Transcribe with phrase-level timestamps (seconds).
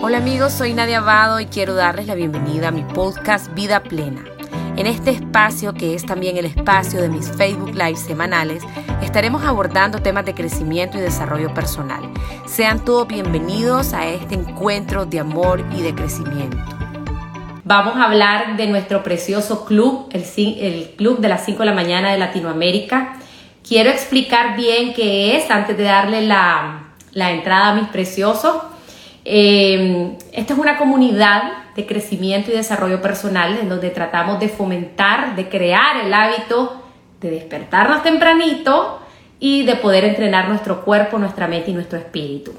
[0.00, 4.24] Hola amigos, soy Nadia Abado y quiero darles la bienvenida a mi podcast Vida Plena.
[4.76, 8.62] En este espacio, que es también el espacio de mis Facebook Live semanales,
[9.02, 12.02] estaremos abordando temas de crecimiento y desarrollo personal.
[12.46, 16.58] Sean todos bienvenidos a este encuentro de amor y de crecimiento.
[17.64, 22.12] Vamos a hablar de nuestro precioso club, el, Club de las 5 de la mañana
[22.12, 23.16] de Latinoamérica.
[23.66, 28.54] Quiero explicar bien qué es antes de darle la, la entrada a mis preciosos.
[29.30, 35.36] Eh, esta es una comunidad de crecimiento y desarrollo personal en donde tratamos de fomentar,
[35.36, 36.82] de crear el hábito
[37.20, 39.00] de despertarnos tempranito
[39.38, 42.52] y de poder entrenar nuestro cuerpo, nuestra mente y nuestro espíritu.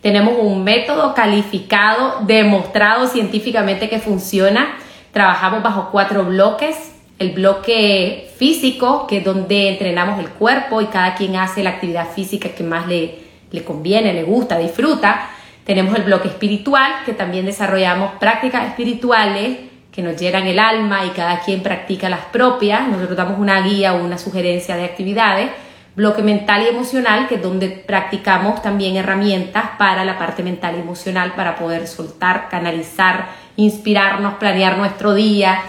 [0.00, 4.76] Tenemos un método calificado, demostrado científicamente que funciona.
[5.12, 6.92] Trabajamos bajo cuatro bloques.
[7.18, 12.08] El bloque físico, que es donde entrenamos el cuerpo y cada quien hace la actividad
[12.08, 13.18] física que más le,
[13.50, 15.28] le conviene, le gusta, disfruta.
[15.64, 19.58] Tenemos el bloque espiritual, que también desarrollamos prácticas espirituales
[19.92, 22.88] que nos llenan el alma y cada quien practica las propias.
[22.88, 25.50] Nosotros damos una guía o una sugerencia de actividades.
[25.94, 30.80] Bloque mental y emocional, que es donde practicamos también herramientas para la parte mental y
[30.80, 35.60] emocional, para poder soltar, canalizar, inspirarnos, planear nuestro día.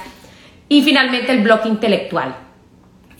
[0.70, 2.36] Y finalmente el bloque intelectual.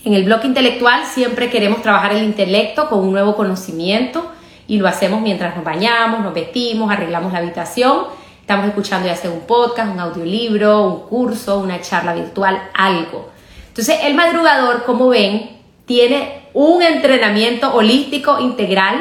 [0.04, 4.33] En el bloque intelectual siempre queremos trabajar el intelecto con un nuevo conocimiento
[4.66, 8.06] y lo hacemos mientras nos bañamos, nos vestimos, arreglamos la habitación.
[8.40, 13.30] Estamos escuchando ya sea un podcast, un audiolibro, un curso, una charla virtual, algo.
[13.68, 15.50] Entonces, el madrugador, como ven,
[15.86, 19.00] tiene un entrenamiento holístico integral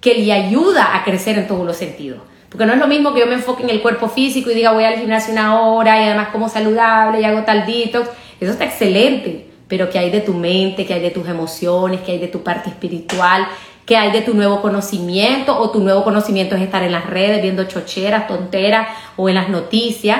[0.00, 2.20] que le ayuda a crecer en todos los sentidos.
[2.48, 4.72] Porque no es lo mismo que yo me enfoque en el cuerpo físico y diga
[4.72, 8.10] voy al gimnasio una hora y además como saludable y hago tal detox.
[8.40, 9.48] Eso está excelente.
[9.68, 10.84] Pero ¿qué hay de tu mente?
[10.84, 12.02] ¿Qué hay de tus emociones?
[12.02, 13.48] ¿Qué hay de tu parte espiritual?
[13.92, 15.58] ¿Qué hay de tu nuevo conocimiento?
[15.58, 19.50] O tu nuevo conocimiento es estar en las redes viendo chocheras, tonteras o en las
[19.50, 20.18] noticias.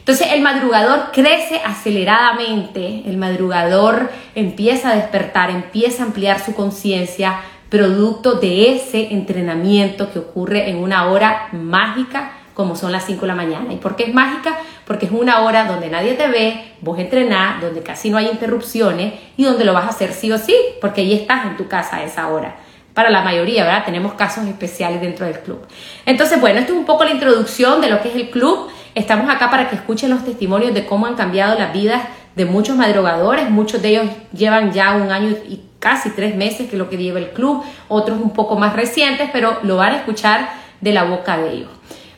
[0.00, 7.38] Entonces el madrugador crece aceleradamente, el madrugador empieza a despertar, empieza a ampliar su conciencia,
[7.68, 13.26] producto de ese entrenamiento que ocurre en una hora mágica como son las 5 de
[13.28, 13.72] la mañana.
[13.72, 14.58] ¿Y por qué es mágica?
[14.88, 19.14] Porque es una hora donde nadie te ve, vos entrenás, donde casi no hay interrupciones
[19.36, 21.98] y donde lo vas a hacer sí o sí, porque ahí estás en tu casa
[21.98, 22.56] a esa hora.
[22.94, 23.84] Para la mayoría, ¿verdad?
[23.84, 25.66] Tenemos casos especiales dentro del club.
[26.06, 28.68] Entonces, bueno, esto es un poco la introducción de lo que es el club.
[28.94, 32.02] Estamos acá para que escuchen los testimonios de cómo han cambiado las vidas
[32.36, 33.50] de muchos madrugadores.
[33.50, 36.96] Muchos de ellos llevan ya un año y casi tres meses que es lo que
[36.96, 40.48] lleva el club, otros un poco más recientes, pero lo van a escuchar
[40.80, 41.70] de la boca de ellos.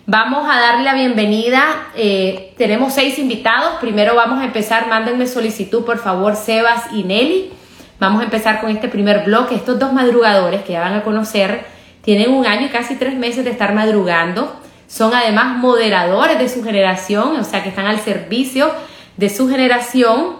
[0.08, 1.88] Vamos a darle la bienvenida.
[1.96, 3.76] Eh, tenemos seis invitados.
[3.80, 4.88] Primero vamos a empezar.
[4.88, 7.50] Mándenme solicitud, por favor, Sebas y Nelly.
[7.98, 9.54] Vamos a empezar con este primer bloque.
[9.54, 11.64] Estos dos madrugadores que ya van a conocer
[12.02, 14.54] tienen un año y casi tres meses de estar madrugando.
[14.86, 18.70] Son además moderadores de su generación, o sea que están al servicio
[19.16, 20.36] de su generación.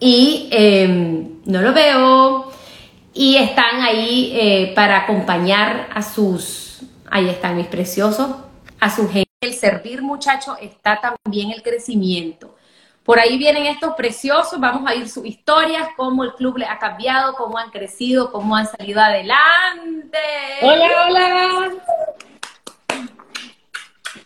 [0.00, 2.50] Y em, no lo veo.
[3.14, 6.82] Y están ahí eh, para acompañar a sus.
[7.08, 8.28] Ahí están mis preciosos
[8.80, 9.26] a su gente.
[9.40, 12.55] El servir, muchacho, está también el crecimiento.
[13.06, 16.78] Por ahí vienen estos preciosos, vamos a ir sus historias, cómo el club les ha
[16.78, 20.18] cambiado, cómo han crecido, cómo han salido adelante.
[20.60, 21.70] Hola, hola.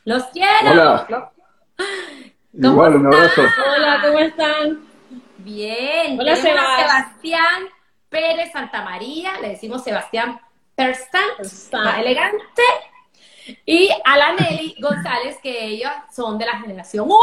[0.05, 0.71] Los quiero.
[0.71, 1.31] Hola.
[2.55, 3.43] Igual, un abrazo.
[3.77, 4.81] Hola, ¿cómo están?
[5.39, 6.19] Bien.
[6.19, 6.79] Hola, Sebas.
[6.79, 7.69] Sebastián
[8.09, 10.41] Pérez Santamaría, le decimos Sebastián
[11.73, 12.63] más elegante.
[13.67, 17.17] Y a la Nelly González, que ellos son de la generación 1,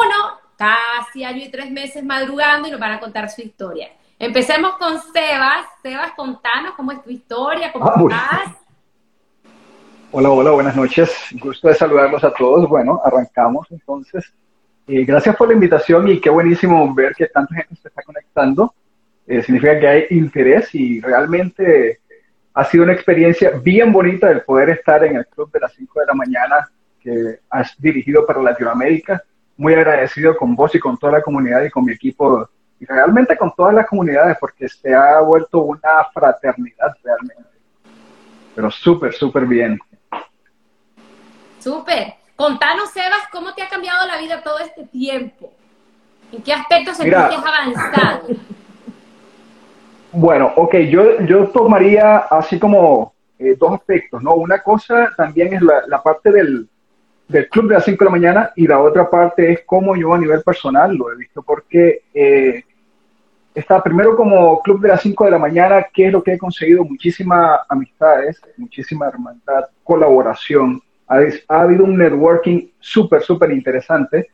[0.58, 3.90] casi año y tres meses madrugando y nos van a contar su historia.
[4.20, 5.68] Empecemos con Sebas.
[5.84, 8.58] Sebas, contanos cómo es tu historia, cómo Ah, estás.
[10.12, 11.14] Hola, hola, buenas noches.
[11.34, 12.68] Gusto de saludarlos a todos.
[12.68, 14.34] Bueno, arrancamos entonces.
[14.88, 18.74] Eh, gracias por la invitación y qué buenísimo ver que tanta gente se está conectando.
[19.28, 22.00] Eh, significa que hay interés y realmente
[22.54, 26.00] ha sido una experiencia bien bonita el poder estar en el club de las 5
[26.00, 26.70] de la mañana
[27.02, 29.22] que has dirigido para Latinoamérica.
[29.58, 32.48] Muy agradecido con vos y con toda la comunidad y con mi equipo
[32.80, 37.44] y realmente con todas las comunidades porque se ha vuelto una fraternidad realmente.
[38.56, 39.80] Pero súper, súper bien.
[41.60, 42.14] Súper.
[42.36, 45.52] Contanos, Sebas, cómo te ha cambiado la vida todo este tiempo.
[46.32, 48.28] ¿En qué aspectos sentís que has avanzado?
[50.12, 54.34] Bueno, ok, yo, yo tomaría así como eh, dos aspectos, ¿no?
[54.36, 56.68] Una cosa también es la, la parte del,
[57.28, 60.14] del club de las 5 de la mañana y la otra parte es cómo yo
[60.14, 62.64] a nivel personal lo he visto, porque eh,
[63.54, 66.38] está primero como club de las 5 de la mañana, ¿qué es lo que he
[66.38, 66.86] conseguido?
[66.86, 74.30] Muchísimas amistades, muchísima hermandad, colaboración, Ha, ha habido un networking súper, súper interesante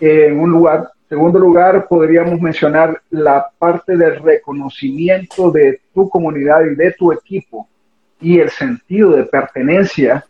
[0.00, 0.90] en un lugar.
[1.08, 7.68] Segundo lugar, podríamos mencionar la parte del reconocimiento de tu comunidad y de tu equipo
[8.20, 10.24] y el sentido de pertenencia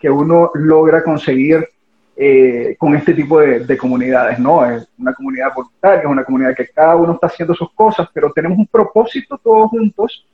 [0.00, 1.68] que uno logra conseguir
[2.16, 4.64] eh, con este tipo de, comunidades, ¿no?
[4.64, 8.32] Es una comunidad voluntaria, es una comunidad que cada uno está haciendo sus cosas, pero
[8.32, 10.26] tenemos un propósito todos juntos,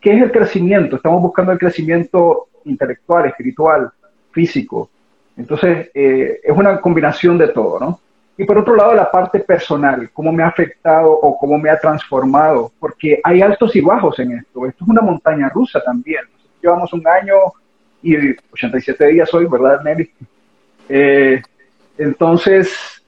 [0.00, 0.96] que es el crecimiento.
[0.96, 3.90] Estamos buscando el crecimiento intelectual, espiritual,
[4.30, 4.90] físico.
[5.36, 8.00] Entonces, eh, es una combinación de todo, ¿no?
[8.36, 11.78] Y por otro lado, la parte personal, cómo me ha afectado o cómo me ha
[11.78, 14.66] transformado, porque hay altos y bajos en esto.
[14.66, 16.22] Esto es una montaña rusa también.
[16.62, 17.34] llevamos un año
[18.02, 18.16] y
[18.52, 20.10] 87 días hoy, ¿verdad, Nelly?
[20.88, 21.40] Eh,
[21.98, 23.02] entonces,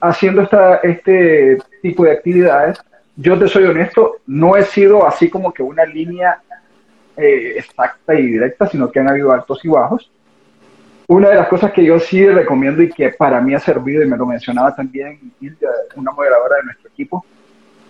[0.00, 2.78] haciendo esta, este tipo de actividades,
[3.16, 6.40] yo te soy honesto, no he sido así como que una línea
[7.16, 10.10] eh, exacta y directa, sino que han habido altos y bajos.
[11.06, 14.08] Una de las cosas que yo sí recomiendo y que para mí ha servido, y
[14.08, 15.18] me lo mencionaba también
[15.96, 17.24] una moderadora de nuestro equipo,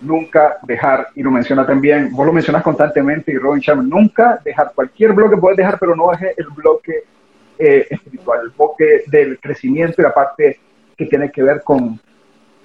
[0.05, 4.71] nunca dejar, y lo menciona también, vos lo mencionas constantemente, y Robin Sherman, nunca dejar
[4.73, 7.03] cualquier bloque puedes dejar, pero no deje el bloque
[7.57, 10.59] eh, espiritual, el bloque del crecimiento y la parte
[10.97, 11.99] que tiene que ver con,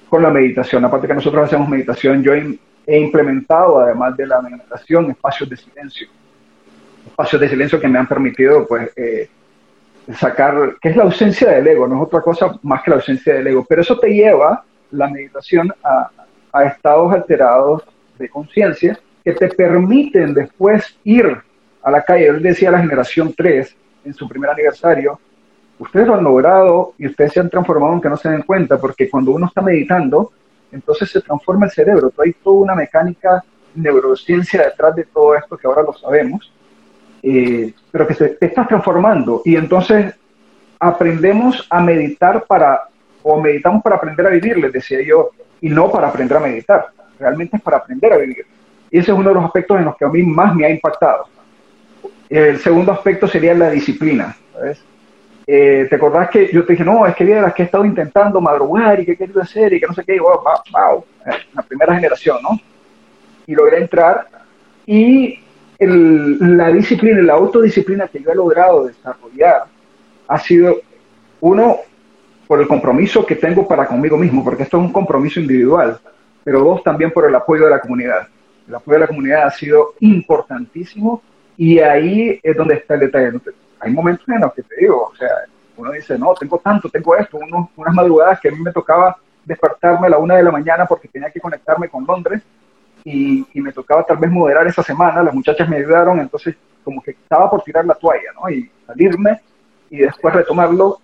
[0.08, 0.84] con la meditación.
[0.84, 2.58] Aparte que nosotros hacemos meditación, yo he,
[2.98, 6.08] implementado, además de la meditación, espacios de silencio.
[7.06, 9.28] Espacios de silencio que me han permitido, pues, eh,
[10.18, 13.34] sacar, que es la ausencia del ego, no es otra cosa más que la ausencia
[13.34, 16.10] del ego, pero eso te lleva, la meditación, a,
[16.52, 17.82] a estados alterados
[18.18, 21.38] de conciencia que te permiten después ir
[21.82, 22.28] a la calle.
[22.28, 25.18] Él decía la generación 3, en su primer aniversario,
[25.78, 29.08] ustedes lo han logrado y ustedes se han transformado aunque no se den cuenta, porque
[29.08, 30.32] cuando uno está meditando,
[30.72, 32.12] entonces se transforma el cerebro.
[32.18, 33.42] Hay toda una mecánica
[33.74, 36.52] neurociencia detrás de todo esto que ahora lo sabemos,
[37.22, 39.42] eh, pero que se te estás transformando.
[39.44, 40.14] Y entonces
[40.78, 42.88] aprendemos a meditar para,
[43.22, 45.30] o meditamos para aprender a vivir, les decía yo,
[45.60, 46.88] y no para aprender a meditar.
[47.18, 48.46] Realmente es para aprender a vivir.
[48.90, 50.70] Y ese es uno de los aspectos en los que a mí más me ha
[50.70, 51.26] impactado.
[52.28, 54.36] El segundo aspecto sería la disciplina.
[55.46, 58.40] Eh, ¿Te acordás que yo te dije, no, es que vieras que he estado intentando
[58.40, 60.14] madrugar y que he querido hacer y que no sé qué?
[60.14, 62.50] Y wow, wow, eh, la primera generación, ¿no?
[63.46, 64.28] Y logré entrar
[64.86, 65.40] y
[65.80, 69.64] la disciplina, la autodisciplina que yo he logrado desarrollar
[70.28, 70.80] ha sido,
[71.40, 71.78] uno,
[72.50, 76.00] por el compromiso que tengo para conmigo mismo, porque esto es un compromiso individual,
[76.42, 78.26] pero dos, también por el apoyo de la comunidad.
[78.66, 81.22] El apoyo de la comunidad ha sido importantísimo
[81.56, 83.38] y ahí es donde está el detalle.
[83.78, 85.28] Hay momentos en los que te digo, o sea,
[85.76, 87.38] uno dice, no, tengo tanto, tengo esto,
[87.76, 91.06] unas madrugadas que a mí me tocaba despertarme a la una de la mañana porque
[91.06, 92.42] tenía que conectarme con Londres
[93.04, 97.12] y, me tocaba tal vez moderar esa semana, las muchachas me ayudaron, entonces como que
[97.12, 98.50] estaba por tirar la toalla, ¿no?
[98.50, 99.40] Y salirme
[99.88, 100.98] y después retomarlo,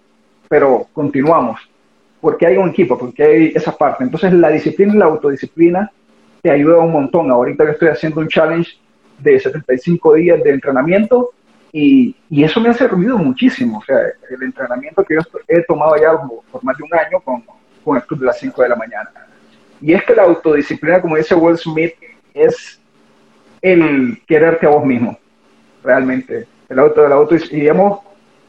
[0.48, 1.60] pero continuamos,
[2.20, 4.04] porque hay un equipo, porque hay esa parte.
[4.04, 5.90] Entonces la disciplina y la autodisciplina
[6.42, 7.30] te ayuda un montón.
[7.30, 8.78] Ahorita yo estoy haciendo un challenge
[9.18, 11.30] de 75 días de entrenamiento
[11.72, 13.78] y, y, eso me ha servido muchísimo.
[13.78, 13.98] O sea,
[14.30, 16.12] el entrenamiento que yo he tomado ya
[16.50, 17.42] por más de un año con,
[17.84, 19.10] con el club de las 5 de la mañana.
[19.80, 21.92] Y es que la autodisciplina, como dice Will Smith,
[22.32, 22.80] es
[23.62, 25.18] el quererte a vos mismo,
[25.82, 26.46] realmente.
[26.68, 28.00] El auto, el auto, y hemos,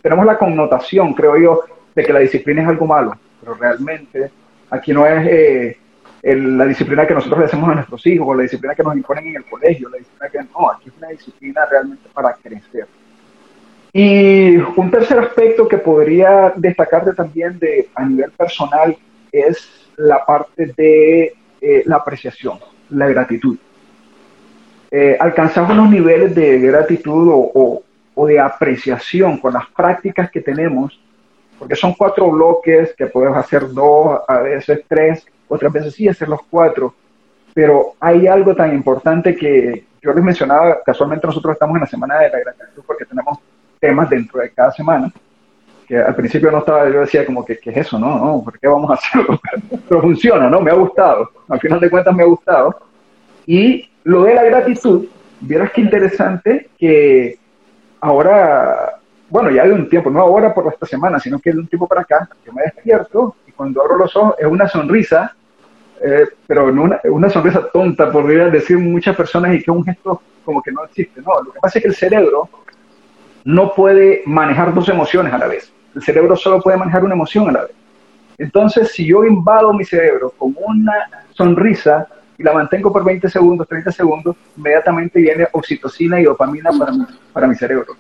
[0.02, 1.64] tenemos la connotación, creo yo,
[1.98, 4.30] de que la disciplina es algo malo, pero realmente
[4.70, 5.78] aquí no es eh,
[6.22, 9.26] la disciplina que nosotros le hacemos a nuestros hijos, o la disciplina que nos imponen
[9.26, 12.86] en el colegio, la disciplina que no, aquí es una disciplina realmente para crecer.
[13.92, 18.96] Y un tercer aspecto que podría destacarte también de, a nivel personal
[19.32, 22.60] es la parte de eh, la apreciación,
[22.92, 23.58] la gratitud.
[24.92, 27.82] Eh, alcanzamos unos niveles de gratitud o,
[28.14, 31.00] o, de apreciación con las prácticas que tenemos,
[31.58, 36.30] porque son cuatro bloques que podemos hacer dos, a veces tres, otras veces sí hacer
[36.30, 36.94] los cuatro,
[37.54, 42.20] pero hay algo tan importante que yo les mencionaba, casualmente nosotros estamos en la semana
[42.20, 43.40] de la gratitud porque tenemos
[43.80, 45.12] temas dentro de cada semana,
[45.88, 47.98] que al principio no estaba, yo decía como que, ¿qué es eso?
[47.98, 49.40] No, no, ¿por qué vamos a hacerlo?
[49.90, 50.62] Pero funciona, ¿no?
[50.62, 52.76] Me ha gustado, al final de cuentas me ha gustado.
[53.46, 55.06] Y lo de la gratitud,
[55.40, 57.38] vieras qué interesante que
[58.02, 58.97] ahora,
[59.30, 61.88] bueno, ya de un tiempo, no ahora por esta semana, sino que de un tiempo
[61.88, 65.36] para acá, yo me despierto y cuando abro los ojos es una sonrisa
[66.02, 70.62] eh, pero no una, sonrisa tonta, podrían decir muchas personas, y que un gesto como
[70.62, 71.22] que no existe.
[71.22, 72.50] No, lo que pasa es que el cerebro
[73.44, 75.72] no puede manejar dos emociones a la vez.
[75.96, 77.72] El cerebro solo puede manejar una emoción a la vez.
[78.38, 80.94] Entonces, si yo invado mi cerebro con una
[81.32, 82.08] sonrisa
[82.38, 86.94] y la mantengo por 20 segundos, 30 segundos, inmediatamente viene oxitocina y dopamina para
[87.34, 87.96] para mi cerebro.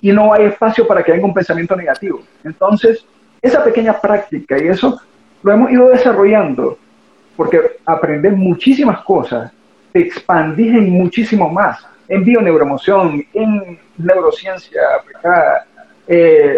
[0.00, 2.20] Y no hay espacio para que venga un pensamiento negativo.
[2.44, 3.04] Entonces,
[3.40, 5.00] esa pequeña práctica y eso
[5.42, 6.78] lo hemos ido desarrollando
[7.36, 9.52] porque aprendes muchísimas cosas,
[9.92, 15.64] te expandís en muchísimo más, en bioneuromoción, en neurociencia aplicada,
[16.08, 16.56] eh,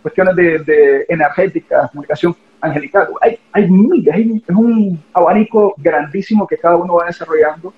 [0.00, 3.08] cuestiones de, energética, comunicación angelical.
[3.20, 7.74] Hay, hay es un abanico grandísimo que cada uno va desarrollando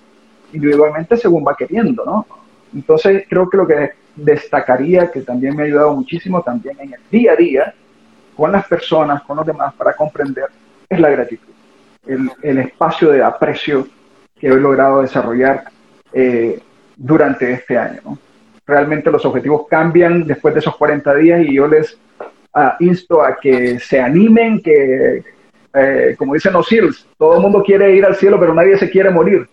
[0.52, 2.26] individualmente según va queriendo, ¿no?
[2.74, 7.00] Entonces creo que lo que destacaría, que también me ha ayudado muchísimo también en el
[7.10, 7.74] día a día,
[8.36, 10.46] con las personas, con los demás, para comprender,
[10.88, 11.52] es la gratitud.
[12.06, 13.88] El, el espacio de aprecio
[14.38, 15.64] que he logrado desarrollar
[16.12, 16.60] eh,
[16.96, 18.00] durante este año.
[18.04, 18.18] ¿no?
[18.66, 21.98] Realmente los objetivos cambian después de esos 40 días y yo les
[22.54, 25.22] uh, insto a que se animen, que,
[25.74, 28.90] eh, como dicen los SEALs, todo el mundo quiere ir al cielo, pero nadie se
[28.90, 29.48] quiere morir.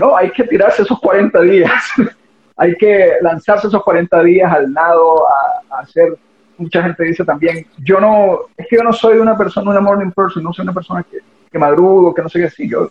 [0.00, 1.72] No, hay que tirarse esos 40 días.
[2.56, 6.16] hay que lanzarse esos 40 días al lado, a, hacer,
[6.56, 10.10] mucha gente dice también, yo no, es que yo no soy una persona, una morning
[10.10, 11.18] person, no soy una persona que,
[11.50, 12.90] que madrugo, que no sé qué, sí, yo,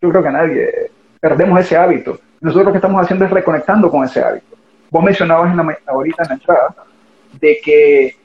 [0.00, 0.90] yo creo que nadie,
[1.20, 2.18] perdemos ese hábito.
[2.40, 4.56] Nosotros lo que estamos haciendo es reconectando con ese hábito.
[4.90, 6.74] Vos mencionabas en la, ahorita en la entrada
[7.40, 8.16] de que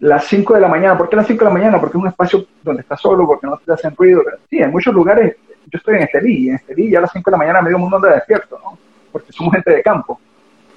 [0.00, 1.80] las 5 de la mañana, ¿por qué las 5 de la mañana?
[1.80, 4.22] Porque es un espacio donde estás solo, porque no te hacen ruido.
[4.48, 5.36] Sí, en muchos lugares,
[5.66, 7.78] yo estoy en Estelí, y en Estelí ya a las 5 de la mañana medio
[7.78, 8.78] mundo anda despierto, ¿no?
[9.10, 10.20] Porque somos gente de campo.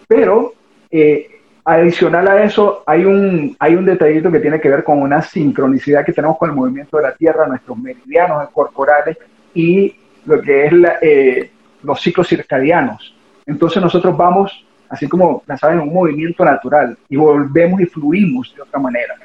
[0.07, 0.53] Pero,
[0.89, 5.21] eh, adicional a eso, hay un, hay un detallito que tiene que ver con una
[5.21, 9.17] sincronicidad que tenemos con el movimiento de la Tierra, nuestros meridianos corporales
[9.53, 9.95] y
[10.25, 11.51] lo que es la, eh,
[11.83, 13.13] los ciclos circadianos.
[13.45, 18.61] Entonces nosotros vamos, así como la saben, un movimiento natural y volvemos y fluimos de
[18.61, 19.15] otra manera.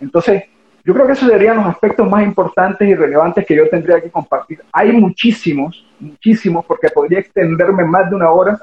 [0.00, 0.44] Entonces,
[0.84, 4.10] yo creo que esos serían los aspectos más importantes y relevantes que yo tendría que
[4.10, 4.60] compartir.
[4.72, 8.58] Hay muchísimos, muchísimos, porque podría extenderme más de una hora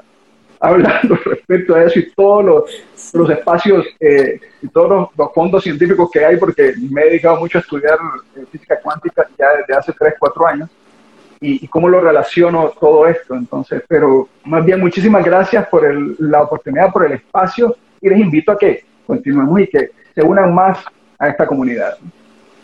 [0.62, 5.64] hablando respecto a eso y todos los, los espacios eh, y todos los, los, fondos
[5.64, 7.98] científicos que hay, porque me he dedicado mucho a estudiar
[8.36, 10.70] eh, física cuántica ya desde hace 3, 4 años
[11.40, 13.34] y, y, cómo lo relaciono todo esto.
[13.34, 18.20] Entonces, pero más bien muchísimas gracias por el, la oportunidad, por el espacio y les
[18.20, 20.84] invito a que continuemos y que se unan más
[21.18, 21.96] a esta comunidad.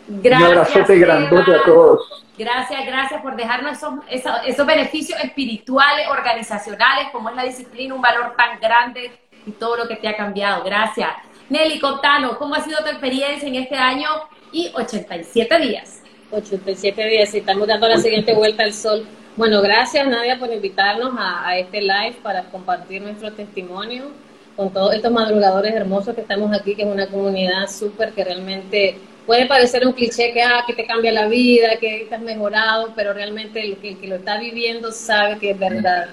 [0.07, 2.26] Gracias, Un abrazote grandote a todos.
[2.37, 3.77] Gracias, gracias por dejarnos
[4.09, 9.11] esos, esos, beneficios espirituales, organizacionales, como es la disciplina, un valor tan grande
[9.45, 10.63] y todo lo que te ha cambiado.
[10.63, 11.09] Gracias.
[11.49, 14.07] Nelly, contanos, ¿cómo ha sido tu experiencia en este año
[14.51, 16.03] y 87 días?
[16.31, 19.07] 87 días estamos dando la siguiente vuelta al sol.
[19.35, 24.11] Bueno, gracias Nadia por invitarnos a, a este live para compartir nuestro testimonio
[24.55, 28.97] con todos estos madrugadores hermosos que estamos aquí, que es una comunidad súper que realmente
[29.27, 33.13] puede parecer un cliché que, ah, que te cambia la vida, que estás mejorado, pero
[33.13, 36.07] realmente el que, lo está viviendo sabe que es verdad.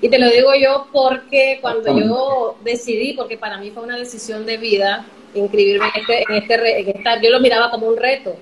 [0.00, 4.46] Y te lo digo yo porque cuando yo decidí, porque para mí fue una decisión
[4.46, 8.36] de vida, inscribirme en este, en este, en esta, yo lo miraba como un reto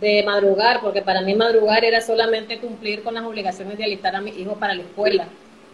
[0.00, 4.20] de madrugar, porque para mí madrugar era solamente cumplir con las obligaciones de alistar a
[4.20, 5.28] mi hijo para la escuela.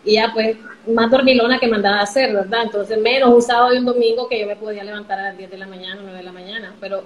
[0.05, 2.65] Y ya pues más dormilona que mandaba a hacer, ¿verdad?
[2.65, 5.51] Entonces menos un sábado y un domingo que yo me podía levantar a las 10
[5.51, 6.75] de la mañana, 9 de la mañana.
[6.79, 7.05] Pero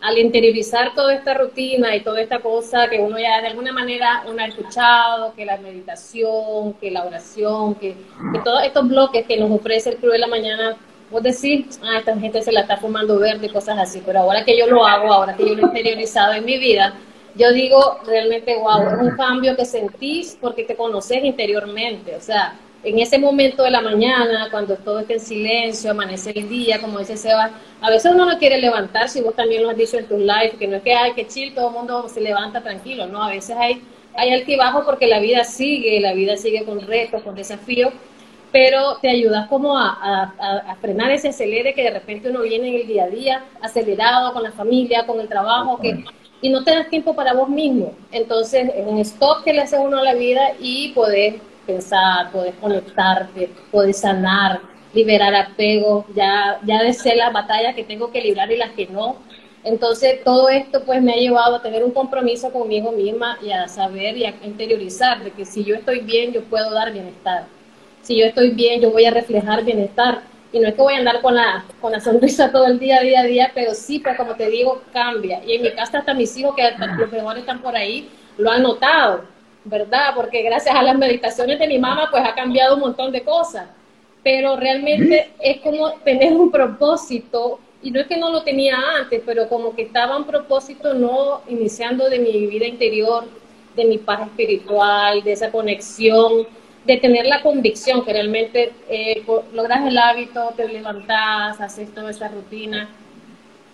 [0.00, 4.24] al interiorizar toda esta rutina y toda esta cosa que uno ya de alguna manera
[4.28, 7.96] uno ha escuchado, que la meditación, que la oración, que,
[8.44, 10.76] todos estos bloques que nos ofrece el Club de la Mañana
[11.10, 14.58] vos decís, ah, esta gente se la está fumando verde cosas así, pero ahora que
[14.58, 16.94] yo lo hago, ahora que yo lo he interiorizado en mi vida,
[17.36, 22.54] yo digo realmente, wow, es un cambio que sentís porque te conoces interiormente, o sea,
[22.86, 27.00] en ese momento de la mañana, cuando todo está en silencio, amanece el día, como
[27.00, 27.50] dice Seba,
[27.80, 30.54] a veces uno no quiere levantar, si vos también lo has dicho en tus lives,
[30.56, 33.30] que no es que hay que chill, todo el mundo se levanta tranquilo, no, a
[33.30, 33.82] veces hay,
[34.14, 37.92] hay altibajo porque la vida sigue, la vida sigue con retos, con desafíos,
[38.52, 42.68] pero te ayudas como a, a, a, frenar ese acelere que de repente uno viene
[42.68, 46.04] en el día a día acelerado con la familia, con el trabajo, que,
[46.40, 47.94] y no te das tiempo para vos mismo.
[48.12, 51.34] Entonces es un stop que le hace uno a la vida y podés
[51.66, 54.60] pensar, podés conectarte, podés sanar,
[54.94, 58.86] liberar apego, ya, ya de ser las batallas que tengo que librar y las que
[58.86, 59.16] no.
[59.64, 63.66] Entonces todo esto pues me ha llevado a tener un compromiso conmigo misma y a
[63.66, 67.46] saber y a interiorizar de que si yo estoy bien, yo puedo dar bienestar
[68.06, 70.20] si yo estoy bien, yo voy a reflejar bienestar.
[70.52, 73.00] Y no es que voy a andar con la, con la sonrisa todo el día,
[73.00, 75.44] día a día, pero sí, pues como te digo, cambia.
[75.44, 78.08] Y en mi casa hasta mis hijos, que los mejores están por ahí,
[78.38, 79.24] lo han notado,
[79.66, 80.14] ¿verdad?
[80.14, 83.68] Porque gracias a las meditaciones de mi mamá, pues ha cambiado un montón de cosas.
[84.22, 89.22] Pero realmente es como tener un propósito, y no es que no lo tenía antes,
[89.24, 93.24] pero como que estaba un propósito no iniciando de mi vida interior,
[93.76, 96.46] de mi paz espiritual, de esa conexión
[96.86, 102.28] de tener la convicción que realmente eh, logras el hábito, te levantas, haces toda esa
[102.28, 102.88] rutina.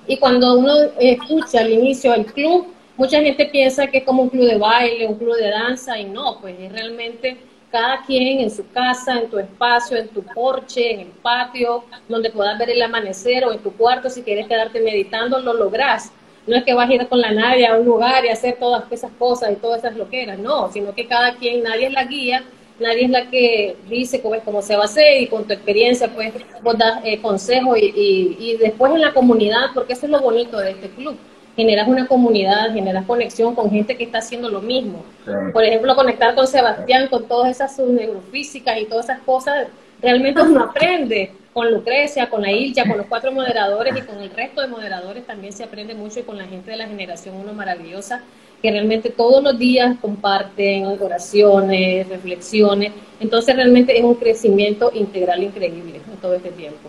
[0.07, 4.29] Y cuando uno escucha al inicio el club, mucha gente piensa que es como un
[4.29, 7.37] club de baile, un club de danza, y no, pues es realmente
[7.71, 12.31] cada quien en su casa, en tu espacio, en tu porche, en el patio, donde
[12.31, 16.13] puedas ver el amanecer o en tu cuarto, si quieres quedarte meditando, lo lográs.
[16.47, 18.85] No es que vas a ir con la nadie a un lugar y hacer todas
[18.91, 22.45] esas cosas y todas esas loqueras, no, sino que cada quien, nadie es la guía,
[22.79, 26.13] nadie es la que dice cómo, cómo se va a hacer y con tu experiencia
[26.13, 26.33] pues
[26.63, 30.59] vos das eh, consejos y, y después en la comunidad, porque eso es lo bonito
[30.59, 31.17] de este club
[31.57, 35.05] generas una comunidad, generas conexión con gente que está haciendo lo mismo.
[35.53, 39.69] Por ejemplo, conectar con Sebastián, con todas esas neurofísicas y todas esas cosas,
[40.01, 41.33] realmente uno aprende.
[41.53, 45.27] Con Lucrecia, con la Ilcha, con los cuatro moderadores y con el resto de moderadores
[45.27, 48.23] también se aprende mucho y con la gente de la generación uno maravillosa
[48.63, 52.93] que realmente todos los días comparten oraciones, reflexiones.
[53.21, 56.89] Entonces realmente es un crecimiento integral increíble en todo este tiempo.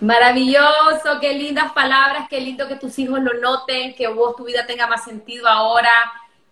[0.00, 4.66] Maravilloso, qué lindas palabras, qué lindo que tus hijos lo noten, que vos tu vida
[4.66, 5.90] tenga más sentido ahora,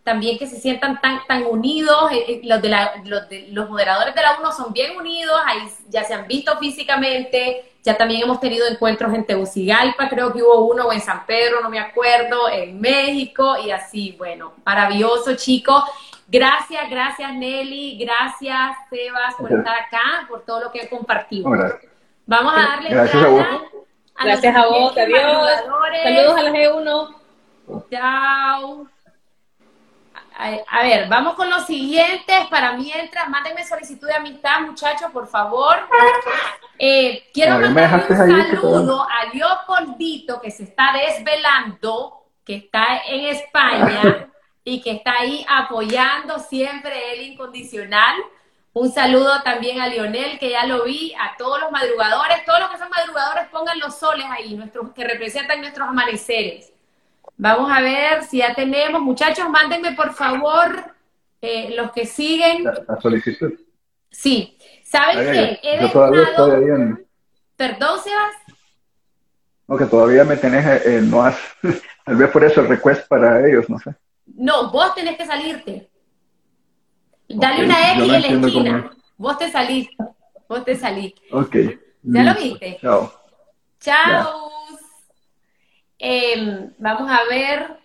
[0.04, 3.68] también que se sientan tan, tan unidos, eh, eh, los, de la, los, de, los
[3.68, 8.22] moderadores de la UNO son bien unidos, ahí ya se han visto físicamente, ya también
[8.22, 11.78] hemos tenido encuentros en Tegucigalpa, creo que hubo uno, o en San Pedro, no me
[11.78, 15.84] acuerdo, en México, y así, bueno, maravilloso chicos.
[16.28, 21.50] Gracias, gracias Nelly, gracias Sebas por estar acá, por todo lo que he compartido.
[22.26, 23.46] Vamos a darle Gracias a vos.
[24.22, 25.50] Gracias a vos, adiós.
[26.02, 27.16] Saludos a la G1.
[27.90, 28.86] Chao.
[30.68, 32.46] A, ver, vamos con los siguientes.
[32.50, 35.76] Para mientras, mándenme solicitud de amistad, muchachos, por favor.
[36.78, 44.30] Eh, quiero mandar un saludo a Leopoldito, que se está desvelando, que está en España
[44.64, 48.16] y que está ahí apoyando siempre el incondicional.
[48.74, 52.70] Un saludo también a Lionel, que ya lo vi, a todos los madrugadores, todos los
[52.70, 56.72] que son madrugadores, pongan los soles ahí, nuestros, que representan nuestros amaneceres.
[57.36, 59.02] Vamos a ver si ya tenemos.
[59.02, 60.94] Muchachos, mándenme por favor
[61.42, 62.64] eh, los que siguen.
[62.64, 63.52] La, solicitud.
[64.10, 64.56] Sí.
[64.84, 65.60] ¿Saben qué?
[65.62, 67.06] He yo todavía estoy bien.
[67.56, 68.56] ¿Perdón, Sebas?
[69.68, 71.36] No, que todavía me tenés, eh, no has,
[72.04, 73.94] tal vez por eso el request para ellos, no sé.
[74.26, 75.90] No, vos tenés que salirte.
[77.34, 78.90] Dale una X en la esquina.
[79.16, 79.88] Vos te salís.
[80.48, 81.14] Vos te salís.
[81.30, 81.56] Ok.
[82.02, 82.78] ¿Ya lo viste?
[82.80, 83.12] Chao.
[83.80, 84.50] Chao.
[85.98, 87.82] Em, vamos a ver.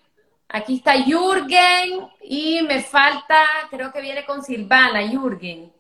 [0.50, 3.36] Aquí está Jürgen y me falta,
[3.70, 5.72] creo que viene con Silvana, Jürgen.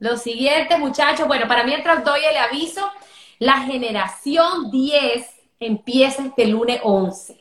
[0.00, 2.90] Los siguientes, muchachos, bueno, para mientras doy el aviso,
[3.38, 7.39] la generación 10 empieza este lunes 11.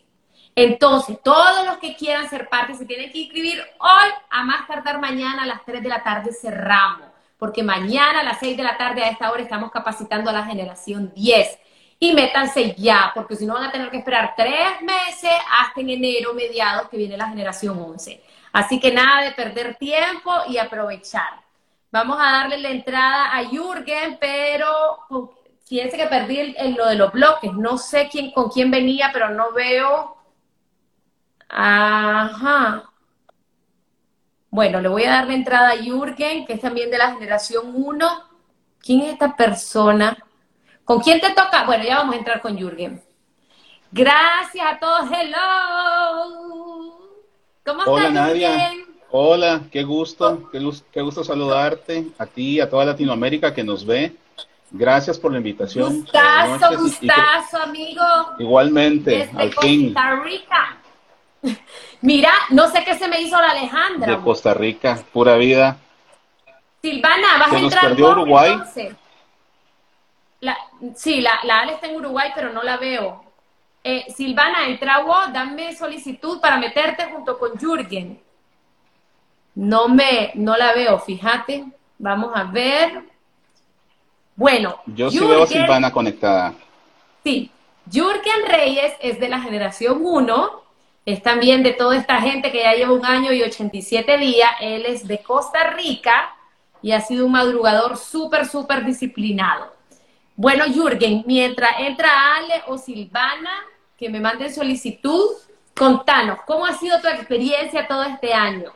[0.56, 5.00] Entonces, todos los que quieran ser parte se tienen que inscribir hoy, a más tardar
[5.00, 7.08] mañana a las 3 de la tarde cerramos,
[7.38, 10.46] porque mañana a las 6 de la tarde a esta hora estamos capacitando a la
[10.46, 11.60] generación 10.
[12.02, 15.90] Y métanse ya, porque si no van a tener que esperar tres meses hasta en
[15.90, 18.24] enero, mediados, que viene la generación 11.
[18.54, 21.42] Así que nada de perder tiempo y aprovechar.
[21.92, 25.00] Vamos a darle la entrada a Jürgen, pero
[25.66, 27.52] fíjense que perdí lo de los bloques.
[27.54, 30.16] No sé quién, con quién venía, pero no veo
[31.50, 32.84] Ajá.
[34.52, 37.72] Bueno, le voy a dar la entrada a Jürgen, que es también de la generación
[37.74, 38.08] 1.
[38.80, 40.18] ¿Quién es esta persona?
[40.86, 41.66] ¿Con quién te toca?
[41.66, 43.02] Bueno, ya vamos a entrar con Jürgen.
[43.92, 45.10] Gracias a todos.
[45.12, 45.38] Hello.
[47.66, 48.72] ¿Cómo Hola, estás, Nadia.
[49.12, 50.60] Hola, qué gusto, qué,
[50.92, 54.16] qué gusto saludarte a ti y a toda Latinoamérica que nos ve.
[54.72, 56.02] Gracias por la invitación.
[56.02, 58.04] Gustazo, gustazo, amigo.
[58.38, 59.94] Igualmente, al fin.
[59.94, 60.79] Costa Rica.
[62.02, 64.16] Mira, no sé qué se me hizo la Alejandra.
[64.16, 65.78] De Costa Rica, pura vida.
[66.82, 68.58] Silvana, vas a entrar perdió Uruguay?
[70.96, 73.24] sí, la, la Ale está en Uruguay, pero no la veo.
[73.84, 78.22] Eh, Silvana, entra vos, dame solicitud para meterte junto con Jürgen.
[79.56, 81.66] No me, no la veo, fíjate.
[81.98, 83.04] Vamos a ver.
[84.36, 84.80] Bueno.
[84.86, 86.54] Yo sí veo a Silvana conectada.
[87.24, 87.52] Sí.
[87.92, 90.69] Jürgen Reyes es de la generación 1
[91.06, 94.50] es también de toda esta gente que ya lleva un año y 87 días.
[94.62, 96.36] Él es de Costa Rica
[96.82, 99.74] y ha sido un madrugador súper, súper disciplinado.
[100.36, 103.52] Bueno, Jürgen, mientras entra Ale o Silvana,
[103.98, 105.36] que me manden solicitud,
[105.76, 108.72] contanos, ¿cómo ha sido tu experiencia todo este año?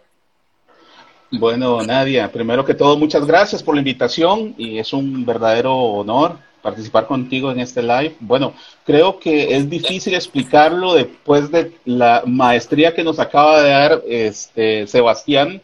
[1.32, 6.38] Bueno, Nadia, primero que todo, muchas gracias por la invitación y es un verdadero honor
[6.64, 8.16] participar contigo en este live.
[8.22, 8.54] Bueno,
[8.86, 14.88] creo que es difícil explicarlo después de la maestría que nos acaba de dar este
[14.88, 15.62] Sebastián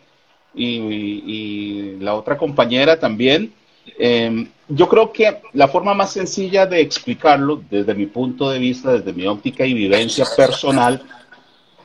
[0.54, 3.54] y, la otra compañera también.
[3.98, 8.92] Em, yo creo que la forma más sencilla de explicarlo, desde mi punto de vista,
[8.92, 11.02] desde mi óptica y vivencia personal,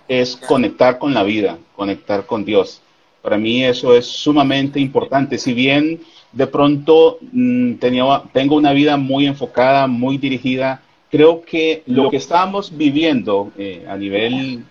[0.08, 2.80] es conectar con la vida, conectar con Dios.
[3.22, 5.38] Para mí eso es sumamente importante.
[5.38, 6.02] Si bien
[6.34, 12.16] de pronto mm, tenía, tengo una vida muy enfocada, muy dirigida, creo que lo que
[12.16, 14.64] estamos viviendo eh, a nivel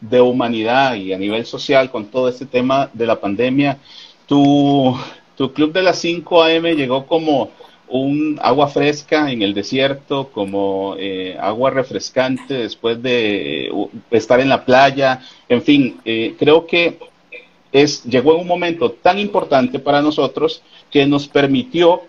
[0.00, 3.78] de humanidad y a nivel social con todo este tema de la pandemia,
[4.26, 4.94] tu,
[5.36, 7.50] tu club de las 5 AM llegó como
[7.88, 13.70] un agua fresca en el desierto, como eh, agua refrescante después de
[14.10, 16.98] estar en la playa, en fin, eh, creo que
[17.72, 20.62] es, llegó en un momento tan importante para nosotros
[20.96, 22.04] que nos permitió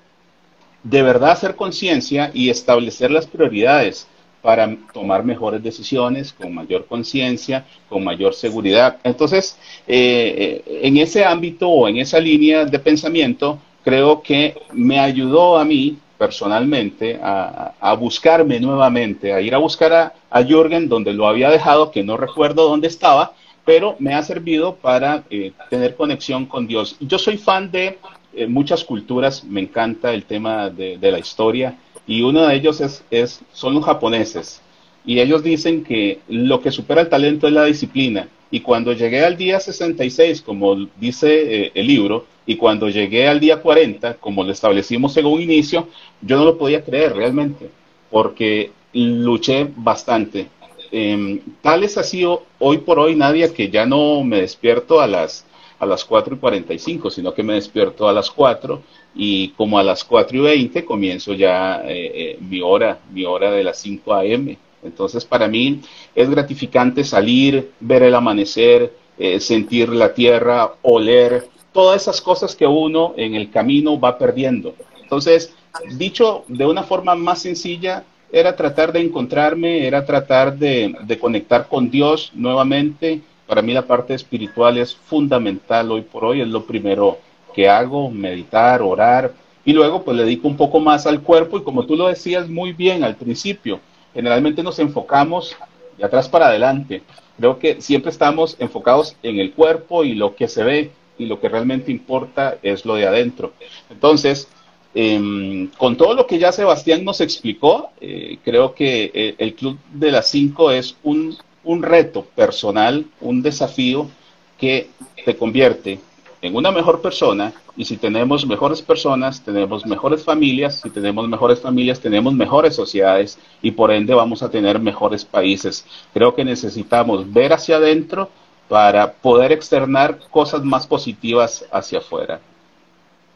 [0.81, 4.07] de verdad hacer conciencia y establecer las prioridades
[4.41, 8.95] para tomar mejores decisiones con mayor conciencia, con mayor seguridad.
[9.03, 15.65] Entonces, en ese ámbito o en esa línea de pensamiento, creo que me ayudó a
[15.65, 21.49] mí personalmente a, buscarme nuevamente, a ir a buscar a, a, Jürgen donde lo había
[21.49, 23.33] dejado, que no recuerdo dónde estaba,
[23.67, 26.95] pero me ha servido para eh, tener conexión con Dios.
[27.01, 27.99] Yo soy fan de
[28.47, 33.73] muchas culturas, me encanta el tema de, la historia y uno de ellos es, son
[33.73, 34.61] los japoneses.
[35.05, 38.27] Y ellos dicen que lo que supera el talento es la disciplina.
[38.51, 43.39] Y cuando llegué al día 66, como dice eh, el libro, y cuando llegué al
[43.39, 45.87] día 40, como lo establecimos en un inicio,
[46.21, 47.69] yo no lo podía creer realmente,
[48.09, 50.47] porque luché bastante.
[50.91, 52.23] Eh, tal es así
[52.59, 55.45] hoy por hoy, Nadia, que ya no me despierto a las,
[55.79, 58.81] a las 4 y 45, sino que me despierto a las 4
[59.15, 63.51] y como a las 4 y 20 comienzo ya eh, eh, mi hora, mi hora
[63.51, 64.57] de las 5 a.m.
[64.83, 65.81] Entonces, para mí
[66.15, 72.67] es gratificante salir, ver el amanecer, eh, sentir la tierra, oler, todas esas cosas que
[72.67, 74.75] uno en el camino va perdiendo.
[75.01, 75.53] Entonces,
[75.97, 81.67] dicho de una forma más sencilla, era tratar de encontrarme, era tratar de, de, conectar
[81.67, 83.21] con Dios nuevamente.
[83.47, 87.17] Para mí la parte espiritual es fundamental hoy por hoy, es lo primero
[87.55, 89.33] que hago, meditar, orar,
[89.65, 92.47] y luego pues le dedico un poco más al cuerpo y como tú lo decías
[92.47, 93.79] muy bien al principio,
[94.13, 95.55] generalmente nos enfocamos
[95.97, 97.01] de atrás para adelante.
[97.37, 101.39] Creo que siempre estamos enfocados en el cuerpo y lo que se ve y lo
[101.39, 103.53] que realmente importa es lo de adentro.
[103.89, 104.47] Entonces,
[104.93, 109.77] em, con todo lo que ya Sebastián nos explicó, eh, creo que eh, el Club
[109.93, 111.35] de las Cinco es un,
[111.67, 114.09] un reto personal, un desafío
[114.57, 114.89] que
[115.25, 115.99] te convierte
[116.41, 121.59] en una mejor persona y si tenemos mejores personas, tenemos mejores familias, si tenemos mejores
[121.59, 125.85] familias, tenemos mejores sociedades y por ende vamos a tener mejores países.
[126.13, 128.29] Creo que necesitamos ver hacia adentro
[128.69, 132.39] para poder externar cosas más positivas hacia afuera.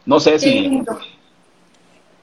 [0.06, 0.82] No sé si...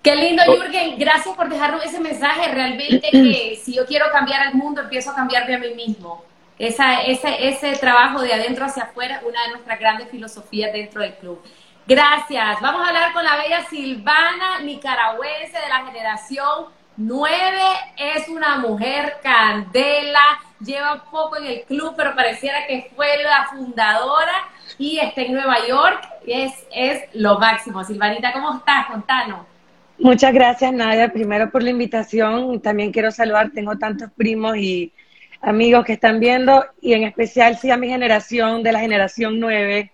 [0.09, 0.99] Qué lindo, Jürgen.
[0.99, 2.51] Gracias por dejarnos ese mensaje.
[2.51, 6.25] Realmente que si yo quiero cambiar al mundo, empiezo a cambiarme a mí mismo
[6.59, 11.13] esa, ese, ese trabajo de adentro hacia afuera, una de nuestras grandes filosofías dentro del
[11.17, 11.43] club.
[11.87, 12.59] Gracias.
[12.63, 17.61] Vamos a hablar con la bella Silvana, nicaragüense de la generación 9.
[17.99, 24.49] Es una mujer candela, lleva poco en el club, pero pareciera que fue la fundadora
[24.79, 26.03] y está en Nueva York.
[26.27, 27.85] Es, es lo máximo.
[27.85, 28.87] Silvanita, ¿cómo estás?
[28.87, 29.58] Contanos.
[30.01, 32.61] Muchas gracias, Nadia, primero por la invitación.
[32.61, 34.93] También quiero saludar, tengo tantos primos y
[35.41, 39.91] amigos que están viendo y en especial sí a mi generación, de la generación 9,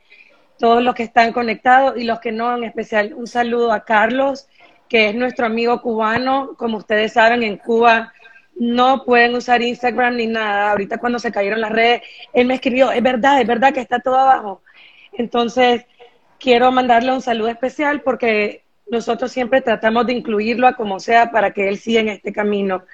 [0.59, 4.47] todos los que están conectados y los que no, en especial un saludo a Carlos,
[4.91, 6.55] que es nuestro amigo cubano.
[6.59, 8.13] Como ustedes saben, en Cuba
[8.57, 10.73] no pueden usar Instagram ni nada.
[10.73, 12.03] Ahorita cuando se cayeron las redes,
[12.35, 14.63] él me escribió, es verdad, es verdad que está todo abajo.
[15.15, 15.87] Entonces,
[16.39, 21.53] quiero mandarle un saludo especial porque nosotros siempre tratamos de incluirlo a como sea para
[21.53, 22.85] que él siga en este camino.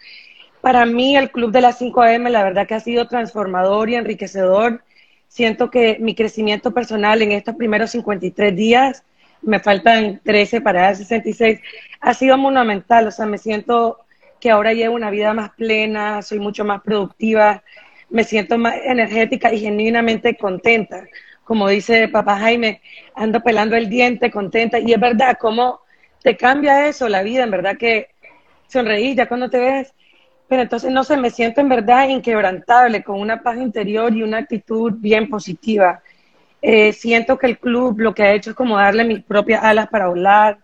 [0.61, 3.97] Para mí el Club de las 5 AM la verdad que ha sido transformador y
[3.97, 4.83] enriquecedor.
[5.29, 9.05] Siento que mi crecimiento personal en estos primeros 53 días,
[9.43, 11.61] me faltan 13 para 66,
[12.01, 13.07] ha sido monumental.
[13.07, 13.99] O sea, me siento
[14.39, 17.63] que ahora llevo una vida más plena, soy mucho más productiva,
[18.09, 21.05] me siento más energética y genuinamente contenta.
[21.51, 22.81] Como dice papá Jaime,
[23.17, 24.79] ando pelando el diente, contenta.
[24.79, 25.81] Y es verdad, ¿cómo
[26.23, 27.43] te cambia eso la vida?
[27.43, 28.07] En verdad que
[28.69, 29.93] sonreí ya cuando te ves
[30.47, 34.39] pero entonces no sé, me siento en verdad inquebrantable, con una paz interior y una
[34.39, 36.03] actitud bien positiva.
[36.63, 39.89] Eh, siento que el club lo que ha hecho es como darle mis propias alas
[39.89, 40.59] para volar.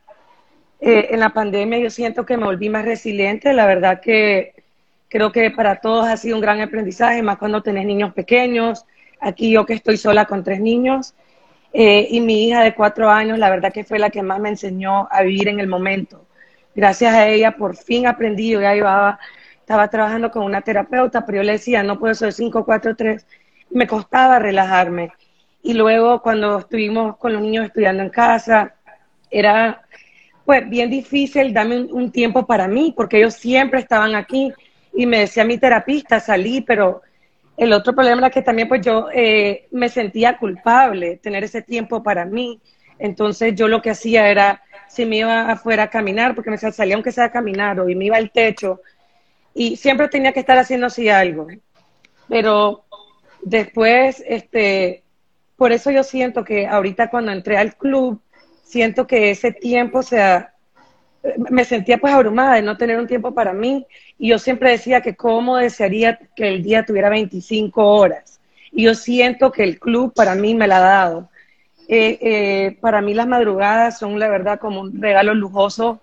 [0.80, 4.54] Eh, en la pandemia yo siento que me volví más resiliente, la verdad que
[5.08, 8.86] creo que para todos ha sido un gran aprendizaje, más cuando tenés niños pequeños.
[9.20, 11.14] Aquí yo que estoy sola con tres niños,
[11.78, 14.48] Eh, y mi hija de cuatro años, la verdad que fue la que más me
[14.48, 16.26] enseñó a vivir en el momento.
[16.74, 19.18] Gracias a ella, por fin aprendí, yo ya llevaba,
[19.58, 23.26] estaba trabajando con una terapeuta, pero yo le decía, no puedo ser 5, 4, 3.
[23.70, 25.12] Me costaba relajarme.
[25.62, 28.74] Y luego cuando estuvimos con los niños estudiando en casa,
[29.30, 29.82] era
[30.46, 34.52] pues bien difícil darme un, tiempo para mí, porque ellos siempre estaban aquí
[34.94, 37.02] y me decía mi terapista, salí, pero
[37.56, 42.02] el otro problema era que también pues yo eh, me sentía culpable tener ese tiempo
[42.02, 42.60] para mí.
[42.98, 46.94] Entonces yo lo que hacía era, si me iba afuera a caminar, porque me salía
[46.94, 48.80] aunque sea a caminar, o y me iba al techo,
[49.54, 51.46] y siempre tenía que estar haciendo así algo.
[52.28, 52.84] Pero
[53.42, 55.02] después, este,
[55.56, 58.20] por eso yo siento que ahorita cuando entré al club,
[58.62, 60.54] siento que ese tiempo, sea,
[61.50, 63.86] me sentía pues abrumada de no tener un tiempo para mí
[64.18, 68.40] y yo siempre decía que cómo desearía que el día tuviera 25 horas.
[68.72, 71.30] Y yo siento que el club para mí me la ha dado.
[71.88, 76.00] Eh, eh, para mí las madrugadas son la verdad como un regalo lujoso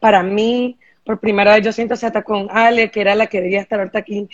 [0.00, 0.78] para mí.
[1.04, 3.98] Por primera vez yo siento hasta con Ale, que era la que debía estar ahorita
[3.98, 4.28] aquí,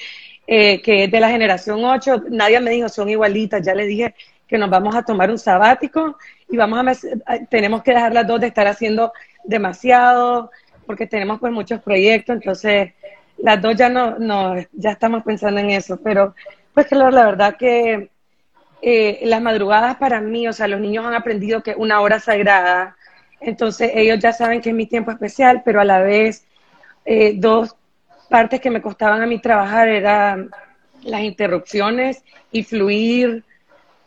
[0.46, 2.24] eh, que es de la generación 8.
[2.30, 3.64] Nadie me dijo, son igualitas.
[3.64, 4.14] Ya le dije
[4.46, 6.16] que nos vamos a tomar un sabático
[6.48, 6.78] y vamos
[7.26, 9.12] a, tenemos que dejar las dos de estar haciendo
[9.46, 10.50] demasiado,
[10.86, 12.92] porque tenemos pues muchos proyectos, entonces
[13.38, 16.34] las dos ya no, no ya estamos pensando en eso, pero
[16.74, 18.10] pues claro, la verdad que
[18.82, 22.96] eh, las madrugadas para mí, o sea, los niños han aprendido que una hora sagrada,
[23.40, 26.46] entonces ellos ya saben que es mi tiempo especial, pero a la vez
[27.04, 27.76] eh, dos
[28.28, 30.50] partes que me costaban a mí trabajar eran
[31.02, 33.44] las interrupciones y fluir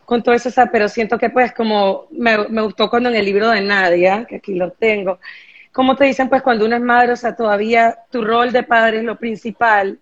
[0.09, 3.51] con todo eso, pero siento que pues como me, me, gustó cuando en el libro
[3.51, 5.19] de Nadia, que aquí lo tengo,
[5.71, 8.97] como te dicen pues cuando uno es madre, o sea, todavía tu rol de padre
[8.97, 9.99] es lo principal.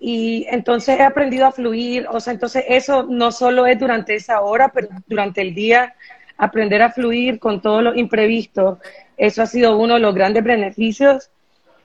[0.00, 4.40] Y entonces he aprendido a fluir, o sea, entonces eso no solo es durante esa
[4.40, 5.94] hora, pero durante el día,
[6.38, 8.78] aprender a fluir con todo lo imprevisto,
[9.18, 11.30] eso ha sido uno de los grandes beneficios.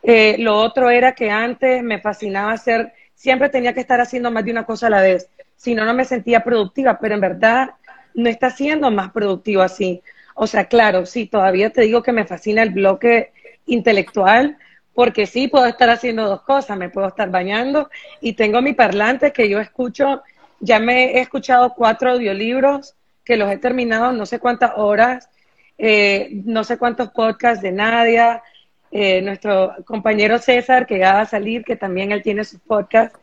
[0.03, 4.45] Eh, lo otro era que antes me fascinaba hacer, siempre tenía que estar haciendo más
[4.45, 5.29] de una cosa a la vez
[5.61, 7.69] si no, no me sentía productiva, pero en verdad
[8.15, 10.01] no está siendo más productivo así.
[10.33, 13.31] O sea, claro, sí, todavía te digo que me fascina el bloque
[13.67, 14.57] intelectual,
[14.95, 19.31] porque sí puedo estar haciendo dos cosas, me puedo estar bañando y tengo mi parlante
[19.31, 20.23] que yo escucho,
[20.59, 25.29] ya me he escuchado cuatro audiolibros que los he terminado no sé cuántas horas,
[25.77, 28.41] eh, no sé cuántos podcasts de Nadia,
[28.89, 33.19] eh, nuestro compañero César que va a salir, que también él tiene sus podcasts.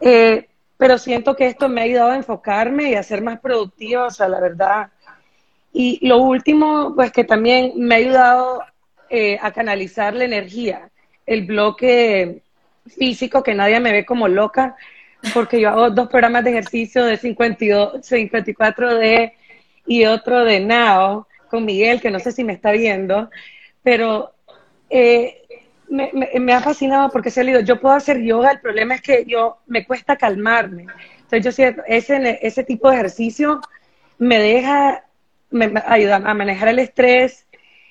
[0.00, 0.49] Eh,
[0.80, 4.10] pero siento que esto me ha ayudado a enfocarme y a ser más productiva, o
[4.10, 4.88] sea, la verdad.
[5.74, 8.62] Y lo último, pues que también me ha ayudado
[9.10, 10.88] eh, a canalizar la energía,
[11.26, 12.40] el bloque
[12.86, 14.74] físico, que nadie me ve como loca,
[15.34, 19.34] porque yo hago dos programas de ejercicio de 52, 54D
[19.86, 23.28] y otro de Now, con Miguel, que no sé si me está viendo,
[23.82, 24.32] pero
[24.88, 25.39] eh,
[25.90, 29.02] me, me, ha fascinado porque se ha leído, yo puedo hacer yoga, el problema es
[29.02, 30.86] que yo me cuesta calmarme.
[31.16, 33.60] Entonces yo siento, ese, ese tipo de ejercicio
[34.18, 35.04] me deja,
[35.50, 37.46] me, ayuda a manejar el estrés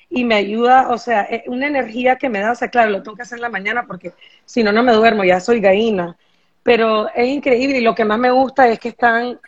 [0.09, 3.03] y me ayuda, o sea, es una energía que me da, o sea, claro, lo
[3.03, 4.13] tengo que hacer en la mañana porque
[4.45, 6.17] si no, no me duermo, ya soy gallina.
[6.63, 9.39] Pero es increíble y lo que más me gusta es que están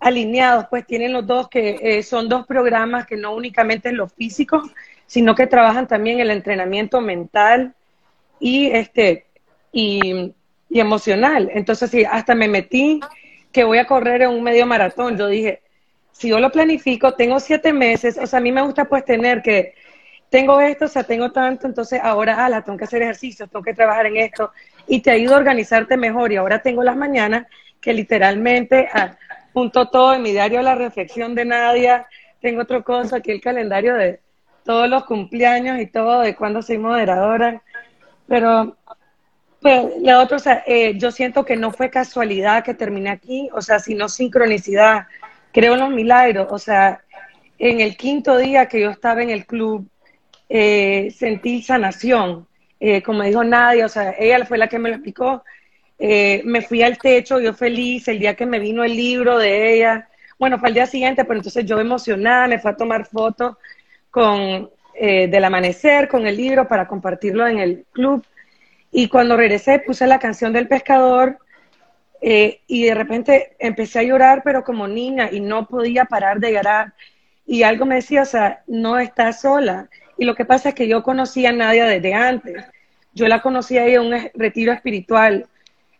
[0.00, 4.08] alineados, pues tienen los dos que eh, son dos programas que no únicamente es lo
[4.08, 4.62] físico,
[5.06, 7.74] sino que trabajan también el entrenamiento mental
[8.40, 9.26] y este
[9.72, 10.34] y,
[10.70, 11.50] emocional.
[11.52, 13.00] Entonces, sí, hasta me metí
[13.52, 15.16] que voy a correr en un medio maratón.
[15.16, 15.62] Yo dije,
[16.12, 19.42] si yo lo planifico, tengo siete meses, o sea, a mí me gusta pues tener
[19.42, 19.74] que,
[20.28, 23.74] tengo esto, o sea, tengo tanto, entonces ahora, ala, tengo que hacer ejercicio, tengo que
[23.74, 24.50] trabajar en esto,
[24.86, 26.32] y te ayuda a organizarte mejor.
[26.32, 27.46] Y ahora tengo las mañanas
[27.80, 29.16] que literalmente ah,
[29.52, 32.06] junto todo en mi diario la reflexión de Nadia,
[32.40, 34.20] tengo otra cosa, aquí el calendario de
[34.64, 37.62] todos los cumpleaños y todo, de cuando soy moderadora.
[38.26, 38.76] Pero,
[39.60, 43.48] pues, la otra, o sea, eh, yo siento que no fue casualidad que terminé aquí,
[43.52, 45.06] o sea, sino sincronicidad.
[45.52, 47.00] Creo en los milagros, o sea,
[47.58, 49.88] en el quinto día que yo estaba en el club,
[50.48, 52.46] eh, sentí sanación.
[52.78, 55.42] Eh, como dijo Nadia, o sea, ella fue la que me lo explicó.
[55.98, 60.08] me fui al techo, yo feliz, el día que me vino el libro de ella.
[60.38, 63.56] Bueno, fue el día siguiente, pero entonces yo emocionada, me fue a tomar fotos
[64.10, 68.24] con eh, del amanecer con el libro para compartirlo en el club.
[68.90, 71.38] Y cuando regresé puse la canción del pescador
[72.20, 76.52] eh, y de repente empecé a llorar, pero como niña, y no podía parar de
[76.52, 76.94] llorar.
[77.46, 79.88] Y algo me decía, o sea, no estás sola.
[80.18, 82.64] Y lo que pasa es que yo conocía a Nadia desde antes.
[83.12, 85.46] Yo la conocía ahí en un retiro espiritual.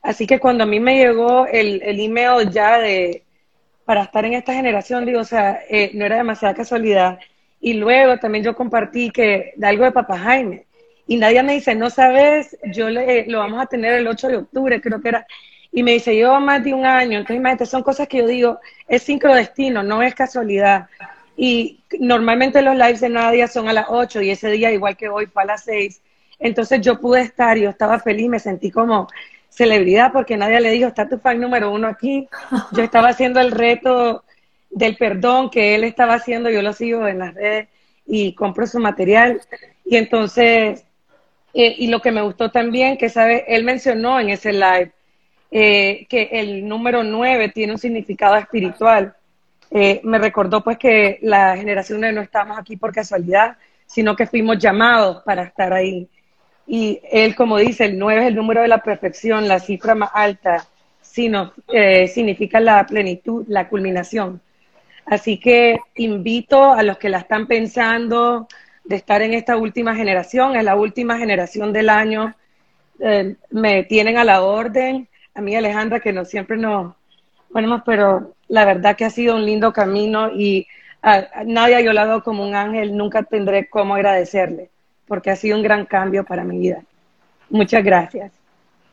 [0.02, 3.24] Así que cuando a mí me llegó el, el email ya de,
[3.84, 7.18] para estar en esta generación, digo, o sea, eh, no era demasiada casualidad.
[7.60, 10.66] Y luego también yo compartí que de algo de Papá Jaime.
[11.06, 14.36] Y nadie me dice, no sabes, yo le, lo vamos a tener el 8 de
[14.36, 15.26] octubre, creo que era.
[15.72, 17.18] Y me dice, yo más de un año.
[17.18, 20.88] Entonces, imagínate, son cosas que yo digo, es sincrodestino, no es casualidad.
[21.36, 25.08] Y normalmente los lives de Nadia son a las 8 y ese día, igual que
[25.08, 26.00] hoy, fue a las 6.
[26.38, 29.08] Entonces yo pude estar yo estaba feliz, me sentí como
[29.48, 32.28] celebridad porque nadie le dijo, está tu fan número uno aquí.
[32.72, 34.24] Yo estaba haciendo el reto
[34.70, 37.68] del perdón que él estaba haciendo, yo lo sigo en las redes
[38.06, 39.40] y compro su material.
[39.84, 40.84] Y entonces,
[41.54, 44.92] eh, y lo que me gustó también, que sabe, él mencionó en ese live
[45.50, 49.14] eh, que el número nueve tiene un significado espiritual.
[49.70, 54.26] Eh, me recordó pues que la generación de no estamos aquí por casualidad, sino que
[54.26, 56.08] fuimos llamados para estar ahí.
[56.66, 60.10] Y él, como dice, el 9 es el número de la perfección, la cifra más
[60.12, 60.66] alta,
[61.00, 64.40] sino, eh, significa la plenitud, la culminación.
[65.06, 68.48] Así que invito a los que la están pensando
[68.84, 72.34] de estar en esta última generación, es la última generación del año,
[73.00, 76.94] eh, me tienen a la orden, a mí Alejandra, que no siempre nos
[77.52, 80.66] ponemos, pero la verdad que ha sido un lindo camino y
[81.02, 84.70] a, nadie yo la como un ángel, nunca tendré cómo agradecerle
[85.06, 86.82] porque ha sido un gran cambio para mi vida.
[87.48, 88.32] Muchas gracias.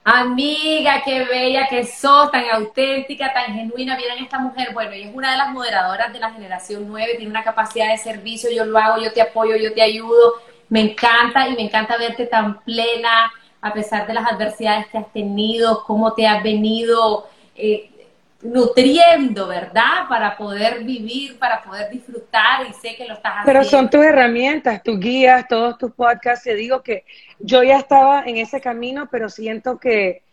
[0.05, 3.95] Amiga, qué bella que sos, tan auténtica, tan genuina.
[3.95, 7.31] Miren esta mujer, bueno, y es una de las moderadoras de la generación 9, tiene
[7.31, 10.41] una capacidad de servicio, yo lo hago, yo te apoyo, yo te ayudo.
[10.67, 15.11] Me encanta y me encanta verte tan plena, a pesar de las adversidades que has
[15.13, 17.89] tenido, cómo te has venido eh,
[18.43, 20.07] nutriendo, ¿verdad?
[20.09, 23.45] Para poder vivir, para poder disfrutar y sé que lo estás haciendo.
[23.45, 26.43] Pero son tus herramientas, tus guías, todos tus podcasts.
[26.43, 27.05] Te digo que
[27.39, 30.23] yo ya estaba en ese camino, pero siento que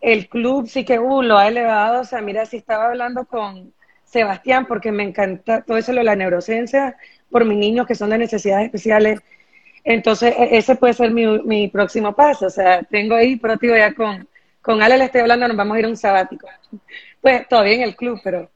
[0.00, 2.02] el club sí que uh, lo ha elevado.
[2.02, 3.72] O sea, mira, si estaba hablando con
[4.04, 6.96] Sebastián, porque me encanta todo eso de la neurociencia,
[7.30, 9.20] por mis niños que son de necesidades especiales.
[9.82, 12.46] Entonces, e, ese puede ser mi, mi próximo paso.
[12.46, 14.28] O sea, tengo ahí, pero digo, ya con,
[14.66, 16.48] con Ale le estoy hablando, nos vamos a ir a un sabático.
[17.20, 18.50] Pues todavía en el club, pero.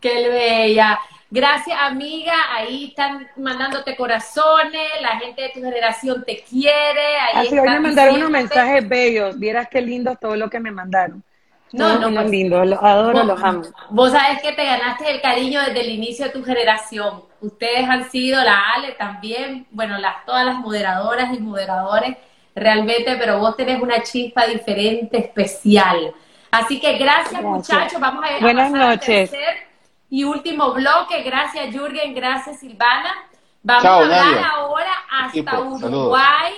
[0.00, 0.98] Qué bella.
[1.30, 2.34] Gracias, amiga.
[2.52, 4.88] Ahí están mandándote corazones.
[5.00, 7.16] La gente de tu generación te quiere.
[7.16, 9.38] Ahí Así, hoy me mandaron unos mensajes bellos.
[9.38, 11.22] Vieras qué lindo todo lo que me mandaron.
[11.70, 12.22] No, no, no.
[12.22, 12.64] Pues, lindo.
[12.64, 13.62] Los adoro, los amo.
[13.90, 17.22] Vos sabés que te ganaste el cariño desde el inicio de tu generación.
[17.40, 22.16] Ustedes han sido, la Ale también, bueno, las, todas las moderadoras y moderadores,
[22.58, 26.14] realmente, pero vos tenés una chispa diferente, especial.
[26.50, 28.00] Así que gracias, muchachos.
[28.00, 29.30] Vamos a, Buenas pasar noches.
[29.30, 29.68] tercer
[30.10, 31.22] y último bloque.
[31.22, 33.14] Gracias Jürgen, gracias Silvana.
[33.62, 36.54] Vamos a hablar ahora hasta Uruguay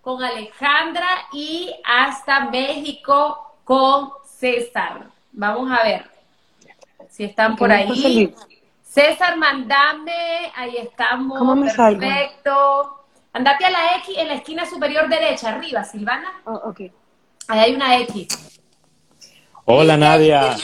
[0.00, 5.06] con Alejandra y hasta México con César.
[5.32, 6.10] Vamos a ver
[7.08, 8.34] si están por ahí.
[8.82, 11.38] César, mandame, ahí estamos.
[11.38, 13.01] ¿Cómo me perfecto.
[13.32, 16.42] Andate a la X en la esquina superior derecha, arriba, Silvana.
[16.44, 16.80] Oh, ok.
[17.48, 18.60] Ahí hay una X.
[19.64, 20.56] Hola Nadia.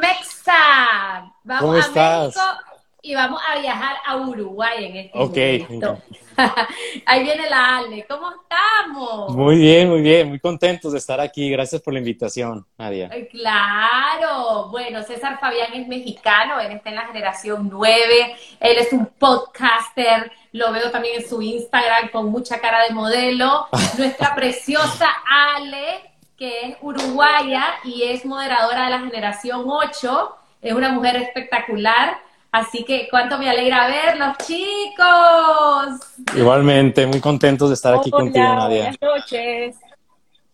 [0.00, 1.32] Mexa.
[1.44, 2.36] Vamos ¿Cómo a estás?
[2.36, 2.71] México
[3.04, 5.68] y vamos a viajar a Uruguay en este Ok.
[5.68, 6.00] momento.
[7.06, 8.06] Ahí viene la Ale.
[8.08, 9.34] ¿Cómo estamos?
[9.34, 11.50] Muy bien, muy bien, muy contentos de estar aquí.
[11.50, 13.10] Gracias por la invitación, Nadia.
[13.30, 19.06] Claro, bueno, César Fabián es mexicano, él está en la generación 9, él es un
[19.06, 23.66] podcaster, lo veo también en su Instagram con mucha cara de modelo.
[23.98, 30.36] Nuestra preciosa Ale que es uruguaya y es moderadora de la generación 8.
[30.60, 32.18] Es una mujer espectacular.
[32.52, 36.12] Así que cuánto me alegra verlos, chicos.
[36.36, 38.94] Igualmente, muy contentos de estar aquí contigo, Nadia.
[39.00, 39.76] Buenas noches.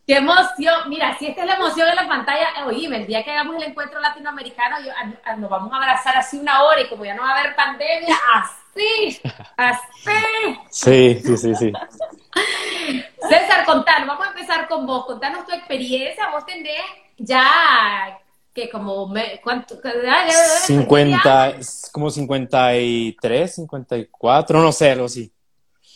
[0.07, 0.89] Qué emoción.
[0.89, 3.65] Mira, si esta es la emoción en la pantalla, oíme, el día que hagamos el
[3.71, 7.15] encuentro latinoamericano, yo- a- a- nos vamos a abrazar así una hora y como ya
[7.15, 9.21] no va a haber pandemia, así,
[9.57, 10.59] así.
[10.71, 11.73] Sí, sí, sí, sí.
[13.29, 15.05] César, contanos, vamos a empezar con vos.
[15.05, 16.31] Contanos tu experiencia.
[16.31, 16.81] Vos tenés
[17.19, 18.17] ya
[18.59, 19.79] que como, me, ¿cuánto?
[19.85, 20.29] Ah,
[20.67, 25.31] 50, es como 53, 54, no sé, algo así.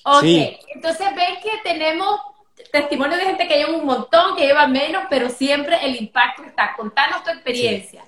[0.04, 0.56] Ok, Sí.
[0.74, 2.20] entonces ven que tenemos
[2.70, 6.74] testimonio de gente que lleva un montón, que lleva menos, pero siempre el impacto está.
[6.76, 8.04] Contanos tu experiencia.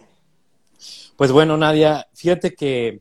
[1.17, 3.01] Pues bueno, Nadia, fíjate que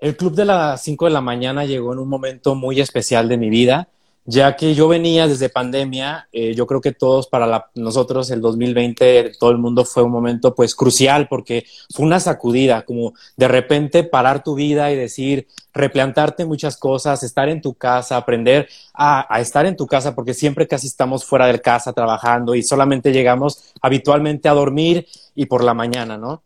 [0.00, 3.36] el club de las 5 de la mañana llegó en un momento muy especial de
[3.36, 3.88] mi vida,
[4.26, 8.40] ya que yo venía desde pandemia, eh, yo creo que todos para la- nosotros el
[8.40, 11.64] 2020, todo el mundo fue un momento pues crucial porque
[11.94, 17.48] fue una sacudida, como de repente parar tu vida y decir, replantearte muchas cosas, estar
[17.48, 21.46] en tu casa, aprender a, a estar en tu casa, porque siempre casi estamos fuera
[21.46, 26.42] de casa trabajando y solamente llegamos habitualmente a dormir y por la mañana, ¿no?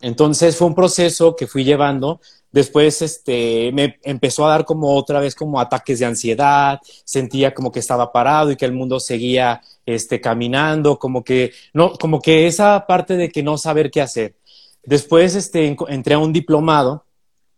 [0.00, 2.20] Entonces fue un proceso que fui llevando.
[2.52, 7.70] Después este, me empezó a dar como otra vez como ataques de ansiedad, sentía como
[7.70, 12.46] que estaba parado y que el mundo seguía este, caminando, como que, no, como que
[12.46, 14.34] esa parte de que no saber qué hacer.
[14.82, 17.04] Después este, entré a un diplomado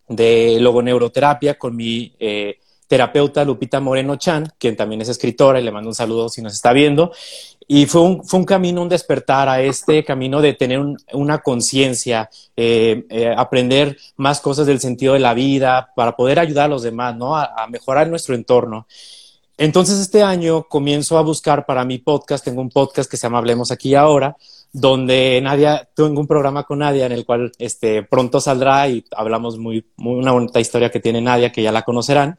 [0.08, 5.70] de logoneuroterapia con mi eh, terapeuta Lupita Moreno Chan, quien también es escritora y le
[5.70, 7.12] mando un saludo si nos está viendo.
[7.74, 10.78] Y fue un, fue un camino, un despertar a este camino de tener
[11.14, 16.66] una conciencia, eh, eh, aprender más cosas del sentido de la vida para poder ayudar
[16.66, 17.34] a los demás, ¿no?
[17.34, 18.86] A, mejorar nuestro entorno.
[19.56, 23.38] Entonces este año comienzo a buscar para mi podcast, tengo un podcast que se llama
[23.38, 24.36] Hablemos aquí ahora,
[24.70, 29.56] donde Nadia, tengo un programa con Nadia en el cual este, pronto saldrá y hablamos
[29.56, 32.38] muy, muy una bonita historia que tiene Nadia, que ya la conocerán.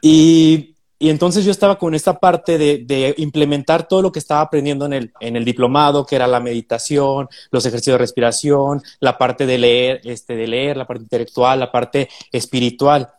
[0.00, 0.73] Y
[1.04, 4.94] y entonces yo estaba con esta parte de, implementar todo lo que estaba aprendiendo en
[4.94, 9.58] el, en el diplomado, que era la meditación, los ejercicios de respiración, la parte de
[9.58, 13.12] leer, este, de leer, la parte intelectual, la parte espiritual.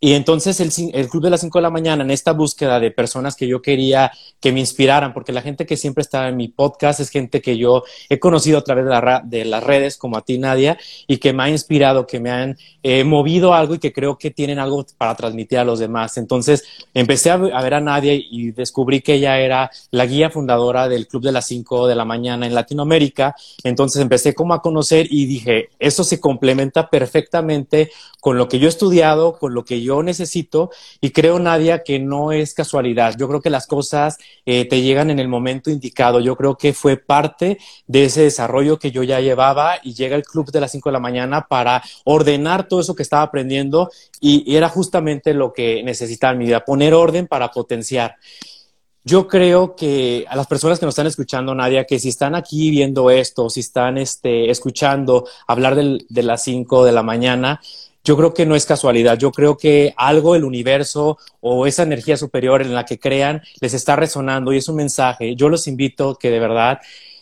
[0.00, 2.92] Y entonces el, el, Club de las 5 de la mañana, en esta búsqueda de
[2.92, 6.48] personas que yo quería que me inspiraran, porque la gente que siempre está en mi
[6.48, 10.16] podcast es gente que yo he conocido a través de, la, de las redes, como
[10.16, 10.78] a ti, Nadia,
[11.08, 14.30] y que me ha inspirado, que me han eh, movido algo y que creo que
[14.30, 16.16] tienen algo para transmitir a los demás.
[16.16, 16.62] Entonces
[16.94, 21.24] empecé a, ver a Nadia y descubrí que ella era la guía fundadora del Club
[21.24, 23.34] de las 5 de la mañana en Latinoamérica.
[23.64, 27.90] Entonces empecé como a conocer y dije, eso se complementa perfectamente
[28.20, 31.98] con lo que yo he estudiado, con lo que yo necesito y creo, Nadia, que
[31.98, 33.14] no es casualidad.
[33.16, 36.20] Yo creo que las cosas eh, te llegan en el momento indicado.
[36.20, 40.24] Yo creo que fue parte de ese desarrollo que yo ya llevaba y llega el
[40.24, 43.90] club de las 5 de la mañana para ordenar todo eso que estaba aprendiendo
[44.20, 48.16] y, era justamente lo que necesitaba en mi vida, poner orden para potenciar.
[49.04, 52.70] Yo creo que a las personas que nos están escuchando, Nadia, que si están aquí
[52.70, 57.60] viendo esto, si están este, escuchando hablar de las 5 de la mañana,
[58.08, 62.16] yo creo que no es casualidad, yo creo que algo el universo o esa energía
[62.16, 65.36] superior en la que crean les está resonando y es un mensaje.
[65.36, 66.80] Yo los invito que de verdad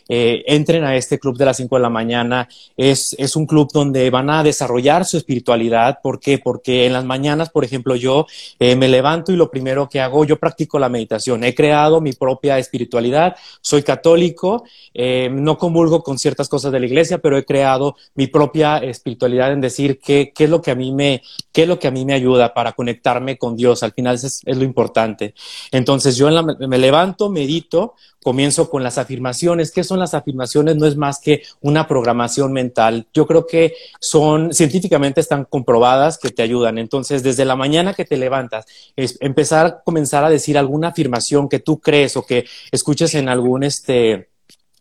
[0.09, 2.47] eh, entren a este club de las 5 de la mañana.
[2.75, 5.99] Es, es un club donde van a desarrollar su espiritualidad.
[6.01, 6.37] ¿Por qué?
[6.37, 8.25] Porque en las mañanas, por ejemplo, yo
[8.59, 11.43] eh, me levanto y lo primero que hago, yo practico la meditación.
[11.43, 13.35] He creado mi propia espiritualidad.
[13.61, 18.27] Soy católico, eh, no comulgo con ciertas cosas de la iglesia, pero he creado mi
[18.27, 21.79] propia espiritualidad en decir qué, qué es lo que a mí me, qué es lo
[21.79, 23.83] que a mí me ayuda para conectarme con Dios.
[23.83, 25.33] Al final es, es lo importante.
[25.71, 26.29] Entonces yo
[26.59, 29.71] me levanto, medito, comienzo con las afirmaciones.
[29.71, 30.75] ¿Qué son las afirmaciones?
[30.75, 33.07] No es más que una programación mental.
[33.13, 36.77] Yo creo que son, científicamente están comprobadas que te ayudan.
[36.77, 41.59] Entonces, desde la mañana que te levantas, es empezar, comenzar a decir alguna afirmación que
[41.59, 44.29] tú crees o que escuches en algún, este,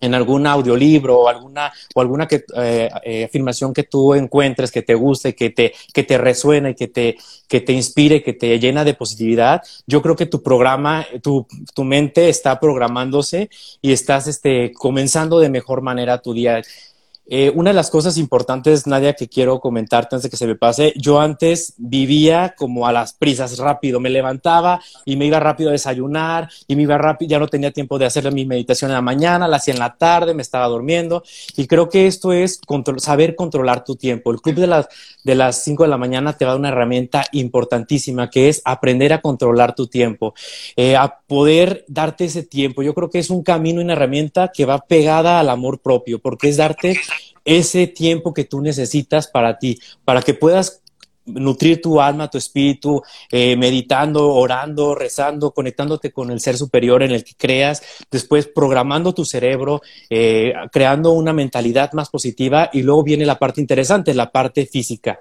[0.01, 4.83] en algún audiolibro o alguna, o alguna que, eh, eh, afirmación que tú encuentres que
[4.83, 7.17] te guste, que te, que te resuene, que te,
[7.49, 11.85] que te inspire, que te llena de positividad, yo creo que tu programa, tu, tu
[11.85, 13.49] mente está programándose
[13.81, 16.63] y estás este, comenzando de mejor manera tu día.
[17.29, 20.55] Eh, una de las cosas importantes, Nadia, que quiero comentarte antes de que se me
[20.55, 25.71] pase, yo antes vivía como a las prisas rápido, me levantaba y me iba rápido
[25.71, 28.95] a desayunar y me iba rápido, ya no tenía tiempo de hacer mi meditación en
[28.95, 31.25] la mañana, la hacía en la tarde, me estaba durmiendo.
[31.57, 32.61] Y creo que esto es
[32.99, 34.31] saber controlar tu tiempo.
[34.31, 34.89] El club de las,
[35.25, 38.63] de las 5 de la mañana te va a dar una herramienta importantísima que es
[38.65, 40.35] aprender a controlar tu tiempo,
[40.77, 40.97] eh,
[41.27, 42.83] poder darte ese tiempo.
[42.83, 46.19] Yo creo que es un camino y una herramienta que va pegada al amor propio,
[46.19, 46.99] porque es darte
[47.45, 50.83] ese tiempo que tú necesitas para ti, para que puedas
[51.27, 57.13] nutrir tu alma, tu espíritu, eh, meditando, orando, rezando, conectándote con el ser superior en
[57.13, 63.03] el que creas, después programando tu cerebro, eh, creando una mentalidad más positiva y luego
[63.03, 65.19] viene la parte interesante, la parte física.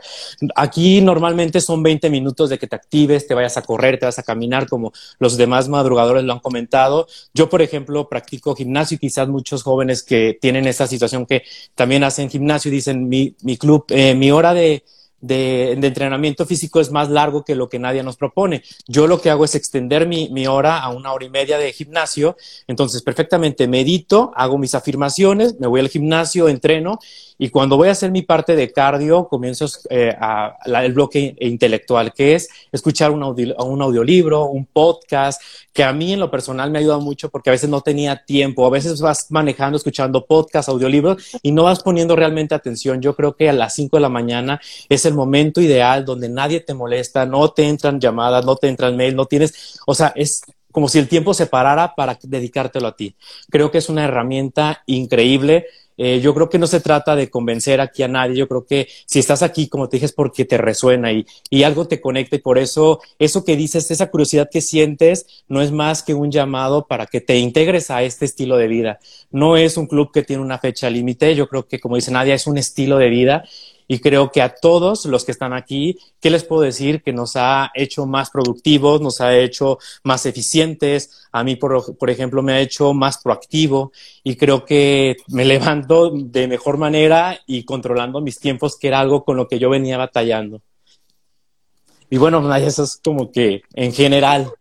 [0.56, 4.20] Aquí normalmente son 20 minutos de que te actives, te vayas a correr, te vas
[4.20, 7.08] a caminar como los demás madrugadores lo han comentado.
[7.34, 11.44] Yo, por ejemplo, practico gimnasio y quizás muchos jóvenes que tienen esa situación que
[11.74, 14.84] también hacen gimnasio y dicen mi, mi club, eh, mi hora de
[15.26, 18.64] de, entrenamiento físico es más largo que lo que nadie nos propone.
[18.88, 22.38] Yo lo que hago es extender mi, hora a una hora y media de gimnasio.
[22.68, 27.00] Entonces, perfectamente medito, hago mis afirmaciones, me voy al gimnasio, entreno
[27.38, 32.14] y cuando voy a hacer mi parte de cardio, comienzo eh, a, el bloque intelectual,
[32.14, 35.42] que es escuchar un, un audiolibro, un podcast,
[35.74, 38.24] que a mí en lo personal me ha ayudado mucho porque a veces no tenía
[38.24, 43.02] tiempo, a veces vas manejando, escuchando podcast, audiolibros y no vas poniendo realmente atención.
[43.02, 46.60] Yo creo que a las 5 de la mañana es el momento ideal donde nadie
[46.60, 50.42] te molesta, no te entran llamadas, no te entran mail, no tienes, o sea, es
[50.72, 53.16] como si el tiempo se parara para dedicártelo a ti.
[53.50, 55.66] Creo que es una herramienta increíble
[55.98, 58.88] eh, yo creo que no se trata de convencer aquí a nadie, yo creo que
[59.06, 62.36] si estás aquí, como te dije, es porque te resuena y, y algo te conecta
[62.36, 66.32] y por eso eso que dices, esa curiosidad que sientes, no es más que un
[66.32, 69.00] llamado para que te integres a este estilo de vida.
[69.32, 72.36] No es un club que tiene una fecha límite, yo creo que como dice Nadia,
[72.36, 73.46] es un estilo de vida
[73.88, 77.04] y creo que a todos los que están aquí, ¿qué les puedo decir?
[77.04, 82.42] Que nos ha hecho más productivos, nos ha hecho más eficientes, a mí, por, ejemplo,
[82.42, 83.92] me ha hecho más proactivo
[84.24, 89.24] y creo que me levanto de mejor manera y controlando mis tiempos, que era algo
[89.24, 90.62] con lo que yo venía batallando.
[92.10, 94.52] Y bueno, eso es como que en general.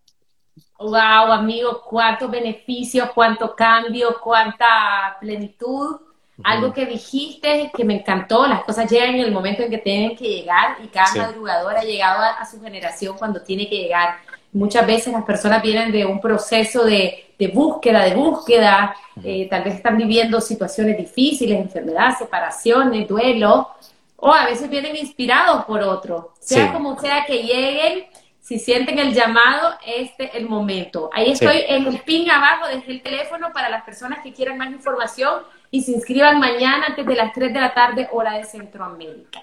[0.79, 5.97] Wow, amigo, cuántos beneficios, cuánto cambio, cuánta plenitud
[6.43, 10.17] algo que dijiste que me encantó, las cosas llegan en el momento en que tienen
[10.17, 14.17] que llegar y cada madrugador ha llegado a, su generación cuando tiene que llegar.
[14.53, 19.75] Muchas veces las personas vienen de un proceso de, búsqueda, de búsqueda, eh, tal vez
[19.75, 23.71] están viviendo situaciones difíciles, enfermedad, separaciones, duelo,
[24.17, 26.35] o a veces vienen inspirados por otro.
[26.41, 28.07] Sea como sea que lleguen,
[28.41, 31.11] si sienten el llamado, este es el momento.
[31.13, 34.71] Ahí estoy en el pin abajo, desde el teléfono para las personas que quieran más
[34.71, 35.43] información
[35.75, 39.41] y se inscriban mañana antes de las 3 de la tarde, hora de Centroamérica.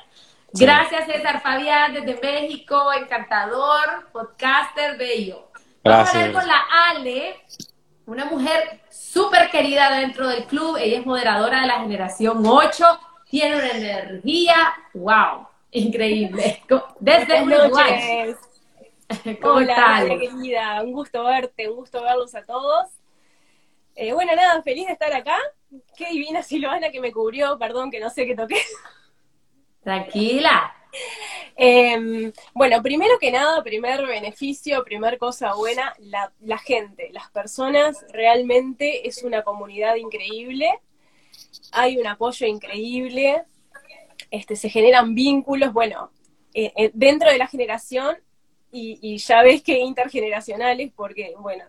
[0.54, 5.50] Gracias, César Fabián, desde México, encantador, podcaster, bello.
[5.84, 7.36] Vamos a ver con la Ale,
[8.06, 10.78] una mujer súper querida dentro del club.
[10.78, 12.86] Ella es moderadora de la generación 8,
[13.30, 14.56] tiene una energía,
[14.94, 16.64] wow, increíble.
[17.02, 18.34] Desde Uruguay.
[19.44, 23.01] Hola, querida, un gusto verte, un gusto verlos a todos.
[24.02, 25.38] Eh, bueno, nada, feliz de estar acá.
[25.96, 28.58] Qué divina Silvana que me cubrió, perdón que no sé qué toqué.
[29.84, 30.74] Tranquila.
[31.56, 38.04] Em, bueno, primero que nada, primer beneficio, primer cosa buena, la, la, gente, las personas,
[38.10, 40.68] realmente es una comunidad increíble,
[41.72, 43.44] hay un apoyo increíble,
[44.32, 46.12] este, se generan vínculos, bueno,
[46.56, 48.18] eh, eh, dentro de la generación
[48.72, 51.66] y, y, ya ves que intergeneracionales, porque, bueno,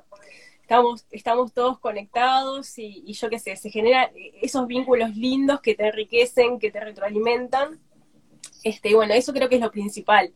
[0.73, 4.09] estamos, estamos todos conectados y, yo qué sé, se generan
[4.41, 7.79] esos vínculos lindos que te enriquecen, que te retroalimentan.
[8.65, 10.33] Este, y bueno, eso creo que es lo principal.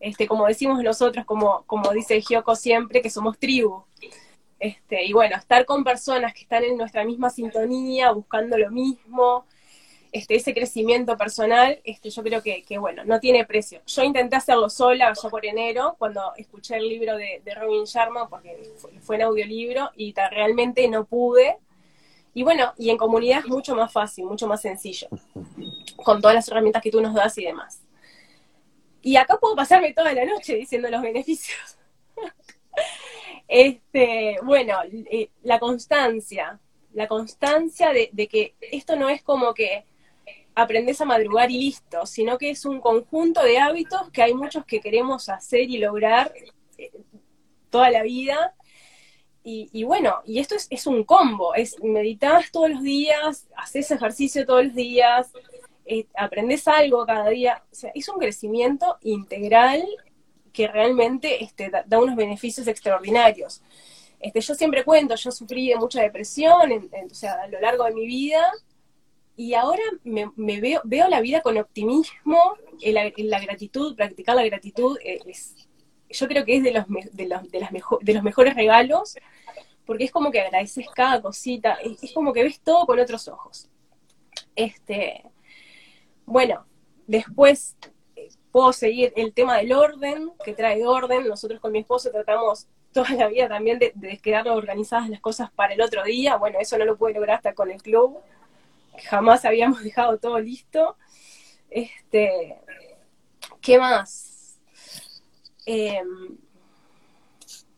[0.00, 3.84] Este, como decimos nosotros, como, como dice Gyoko siempre, que somos tribu.
[4.58, 9.46] Este, y bueno, estar con personas que están en nuestra misma sintonía, buscando lo mismo,
[10.16, 13.82] este, ese crecimiento personal, este, yo creo que, bueno, no tiene precio.
[13.86, 18.72] Yo intenté hacerlo sola, ya por enero, cuando escuché el libro de, Robin Sharma, porque
[19.02, 21.58] fue, en audiolibro, y realmente no pude.
[22.32, 25.08] Y bueno, y en comunidad es mucho más fácil, mucho más sencillo,
[26.02, 27.82] con todas las herramientas que tú nos das y demás.
[29.02, 31.78] Y acá puedo pasarme toda la noche diciendo los beneficios.
[33.48, 36.58] este, bueno, eh, la constancia,
[36.94, 39.84] la constancia de, que esto no es como que
[40.56, 44.64] aprendes a madrugar y listo, sino que es un conjunto de hábitos que hay muchos
[44.64, 46.32] que queremos hacer y lograr
[46.78, 46.90] eh,
[47.70, 48.54] toda la vida.
[49.48, 54.64] Y, bueno, y esto es, un combo, es meditas todos los días, haces ejercicio todos
[54.64, 55.30] los días,
[55.84, 59.86] eh, aprendes algo cada día, o sea, es un crecimiento integral
[60.52, 63.62] que realmente este, da, unos beneficios extraordinarios.
[64.18, 66.72] Este, yo siempre cuento, yo sufrí de mucha depresión
[67.08, 68.50] o sea, a lo largo de mi vida,
[69.36, 74.98] y ahora me, veo, veo la vida con optimismo, la, la gratitud, practicar la gratitud,
[75.04, 75.68] eh, es,
[76.08, 77.70] yo creo que es de los, de los, de las
[78.00, 79.16] de los mejores regalos,
[79.84, 83.68] porque es como que agradeces cada cosita, es, como que ves todo con otros ojos.
[84.54, 85.22] Este,
[86.24, 86.66] bueno,
[87.06, 87.76] después
[88.16, 91.28] eh, puedo seguir el tema del orden, que trae orden.
[91.28, 95.50] Nosotros con mi esposo tratamos toda la vida también de, de quedar organizadas las cosas
[95.50, 96.36] para el otro día.
[96.36, 98.18] Bueno, eso no lo pude lograr hasta con el club
[99.04, 100.96] jamás habíamos dejado todo listo.
[101.70, 102.56] Este,
[103.60, 104.58] ¿Qué más?
[105.64, 106.38] Em,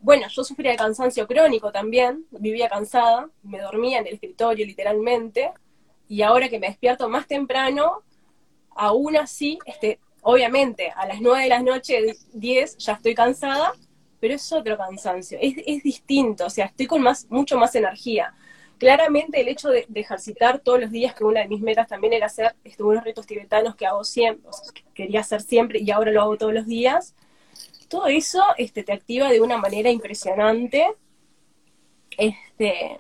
[0.01, 5.53] bueno, yo sufría de cansancio crónico también, vivía cansada, me dormía en el escritorio literalmente,
[6.09, 8.03] y ahora que me despierto más temprano,
[8.77, 13.73] aún así, este, obviamente a las 9 de la noche, 10, ya estoy cansada,
[14.21, 18.35] pero es otro cansancio, es, es distinto, o sea, estoy con más, mucho más energía.
[18.79, 22.27] Claramente el hecho de, ejercitar todos los días, que una de mis metas también era
[22.27, 24.49] hacer este, unos retos tibetanos que hago siempre,
[24.95, 27.15] quería hacer siempre y ahora lo hago todos los días,
[27.89, 30.87] todo eso este, te activa de una manera impresionante.
[32.17, 32.99] Este,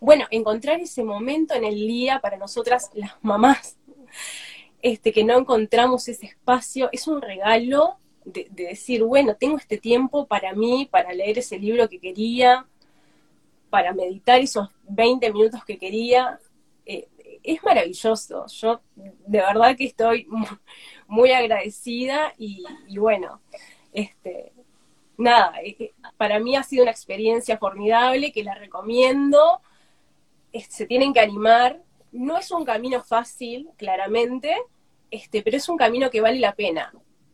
[0.00, 3.76] bueno, encontrar ese momento en el día para nosotras las mamás,
[4.82, 10.26] este, que no encontramos ese espacio, es un regalo de, decir, bueno, tengo este tiempo
[10.26, 12.66] para mí, para leer ese libro que quería,
[13.74, 16.38] para meditar esos 20 minutos que quería,
[16.86, 17.08] eh,
[17.42, 18.46] es maravilloso.
[18.46, 20.28] Yo de verdad que estoy
[21.08, 22.62] muy agradecida y,
[22.96, 23.40] bueno,
[23.92, 24.52] este,
[25.16, 29.60] nada, eh, eh, para mí ha sido una experiencia formidable que la recomiendo.
[30.52, 31.82] se tienen que animar.
[32.12, 34.54] No es un camino fácil, claramente,
[35.10, 36.92] este, pero es un camino que vale la pena.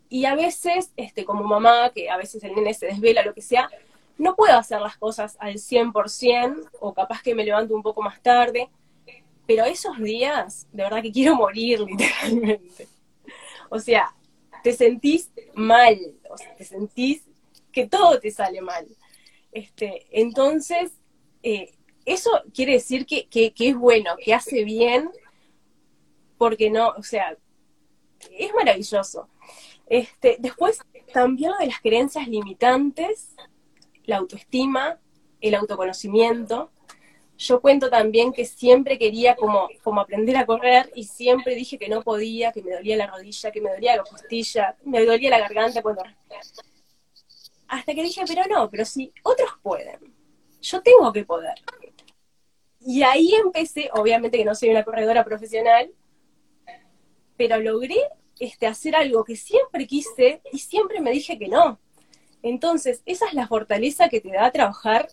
[0.08, 3.42] Y a veces, este, como mamá, que a veces el nene se desvela, lo que
[3.42, 3.68] sea,
[4.20, 8.20] no puedo hacer las cosas al 100% o capaz que me levanto un poco más
[8.22, 8.68] tarde,
[9.46, 12.86] pero esos días, de verdad que quiero morir literalmente.
[13.70, 14.14] O sea,
[14.62, 15.98] te sentís mal,
[16.28, 17.24] o sea, te sentís
[17.72, 18.86] que todo te sale mal.
[19.52, 20.92] Este, entonces,
[21.42, 21.72] eh,
[22.04, 25.10] eso quiere decir que, que, que, es bueno, que hace bien,
[26.36, 27.38] porque no, o sea,
[28.32, 29.28] es maravilloso.
[29.86, 30.80] Este, después,
[31.12, 33.34] también lo de las creencias limitantes,
[34.04, 34.98] la autoestima,
[35.40, 36.70] el autoconocimiento.
[37.38, 41.88] Yo cuento también que siempre quería como, como aprender a correr y siempre dije que
[41.88, 45.40] no podía, que me dolía la rodilla, que me dolía la costilla, me dolía la
[45.40, 46.02] garganta cuando
[47.68, 50.14] Hasta que dije, pero no, pero si otros pueden,
[50.60, 51.54] yo tengo que poder.
[52.80, 55.90] Y ahí empecé, obviamente que no soy una corredora profesional,
[57.36, 57.96] pero logré
[58.38, 61.78] este, hacer algo que siempre quise y siempre me dije que no.
[62.42, 65.08] Entonces, esa es la fortaleza que te da trabajar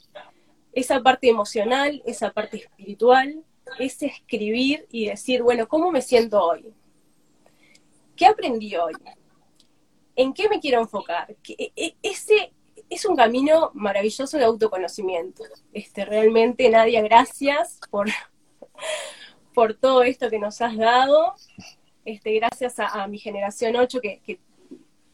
[0.74, 3.44] esa parte emocional, esa parte espiritual,
[3.80, 6.74] ese escribir y decir, bueno, ¿cómo me siento hoy?
[8.16, 8.94] ¿Qué aprendí hoy?
[10.16, 11.36] ¿En qué me quiero enfocar?
[11.48, 12.54] E, e, ese
[12.90, 15.44] es un camino maravilloso de autoconocimiento.
[15.74, 18.08] Este, realmente, Nadia, gracias por,
[19.54, 21.36] por todo esto que nos has dado.
[22.06, 24.40] Este, gracias a, mi generación 8 que,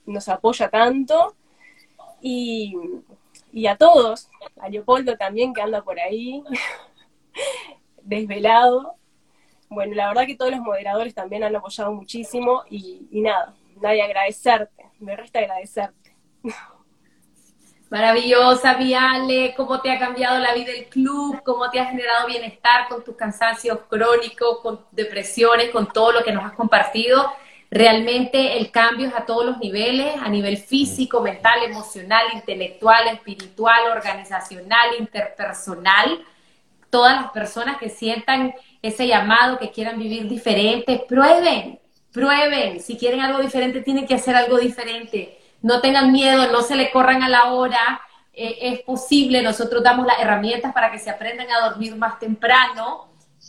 [0.06, 1.36] nos apoya tanto,
[2.24, 6.42] y, a todos, a Leopoldo también que anda por ahí,
[8.02, 8.96] desvelado.
[9.70, 14.02] Bueno, la verdad que todos los moderadores también han apoyado muchísimo y, y nada, nadie
[14.02, 16.16] agradecerte, me resta agradecerte.
[17.90, 22.88] Maravillosa, Viale, cómo te ha cambiado la vida el club, cómo te ha generado bienestar
[22.90, 27.32] con tus cansancios crónicos, con depresiones, con todo lo que nos has compartido.
[27.74, 33.92] Realmente el cambio es a todos los niveles, a nivel físico, mental, emocional, intelectual, espiritual,
[33.92, 36.24] organizacional, interpersonal.
[36.90, 41.80] Todas las personas que sientan ese llamado, que quieran vivir diferente, prueben,
[42.12, 42.80] prueben.
[42.80, 46.92] Si quieren algo diferente, tienen que hacer algo diferente no tengan miedo, no se le
[46.92, 48.02] corran a la hora,
[48.34, 53.08] eh, es posible, nosotros damos las herramientas para que se aprendan a dormir más temprano,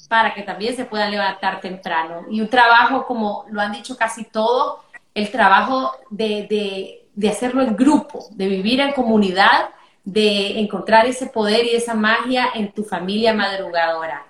[0.09, 2.22] para que también se puedan levantar temprano.
[2.30, 4.80] Y un trabajo, como lo han dicho casi todos,
[5.14, 9.70] el trabajo de, de hacerlo en grupo, de vivir en comunidad,
[10.05, 14.26] de encontrar ese poder y esa magia en tu familia madrugadora.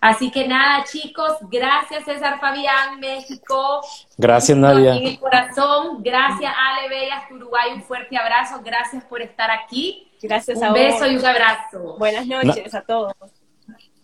[0.00, 3.80] Así que nada, chicos, gracias César Fabián, México.
[4.16, 4.94] Gracias, Nadia.
[4.94, 10.12] En el corazón, gracias Ale Bellas, Uruguay, un fuerte abrazo, gracias por estar aquí.
[10.22, 10.78] Gracias un a vos.
[10.78, 11.96] Un beso y un abrazo.
[11.98, 13.14] Buenas noches a todos.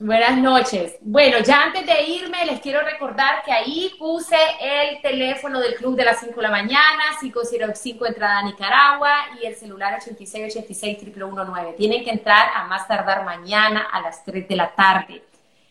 [0.05, 0.97] Buenas noches.
[1.01, 5.95] Bueno, ya antes de irme, les quiero recordar que ahí puse el teléfono del club
[5.95, 11.75] de las 5 de la mañana, 505 entrada a Nicaragua y el celular 8686 119.
[11.75, 15.23] Tienen que entrar a más tardar mañana a las 3 de la tarde.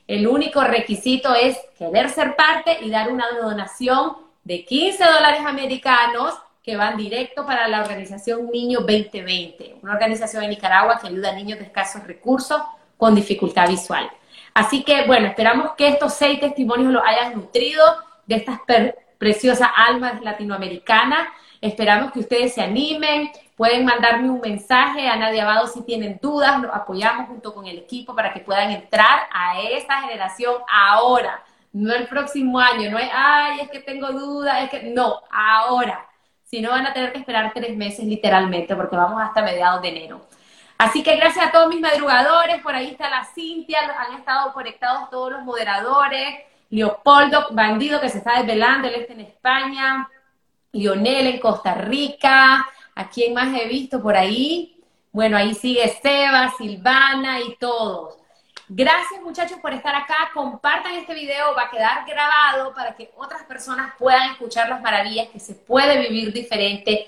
[0.07, 4.15] El único requisito es querer ser parte y dar una donación
[4.45, 10.51] de 15 dólares americanos que van directo para la organización Niño 2020, una organización en
[10.51, 12.61] Nicaragua que ayuda a niños de escasos recursos
[12.95, 14.09] con dificultad visual.
[14.53, 17.83] Así que, bueno, esperamos que estos seis testimonios los hayan nutrido
[18.25, 18.59] de estas
[19.17, 21.27] preciosas almas latinoamericanas.
[21.61, 23.31] Esperamos que ustedes se animen,
[23.61, 27.77] Pueden mandarme un mensaje a Nadia Abado si tienen dudas, los apoyamos junto con el
[27.77, 33.07] equipo para que puedan entrar a esta generación ahora, no el próximo año, no es,
[33.13, 36.07] ay, es que tengo dudas, es que, no, ahora.
[36.43, 39.89] Si no, van a tener que esperar tres meses literalmente, porque vamos hasta mediados de
[39.89, 40.21] enero.
[40.81, 45.11] Así que gracias a todos mis madrugadores, por ahí está la Cintia, han estado conectados
[45.11, 46.39] todos los moderadores,
[46.71, 50.09] Leopoldo, bandido que se está desvelando, él está en España,
[50.71, 52.65] Lionel en Costa Rica,
[52.95, 54.75] ¿A quién más he visto por ahí?
[55.11, 58.17] Bueno, ahí sigue Seba, Silvana y todos.
[58.67, 60.31] Gracias muchachos por estar acá.
[60.33, 65.27] Compartan este video, va a quedar grabado para que otras personas puedan escuchar las maravillas,
[65.29, 67.07] que se puede vivir diferente,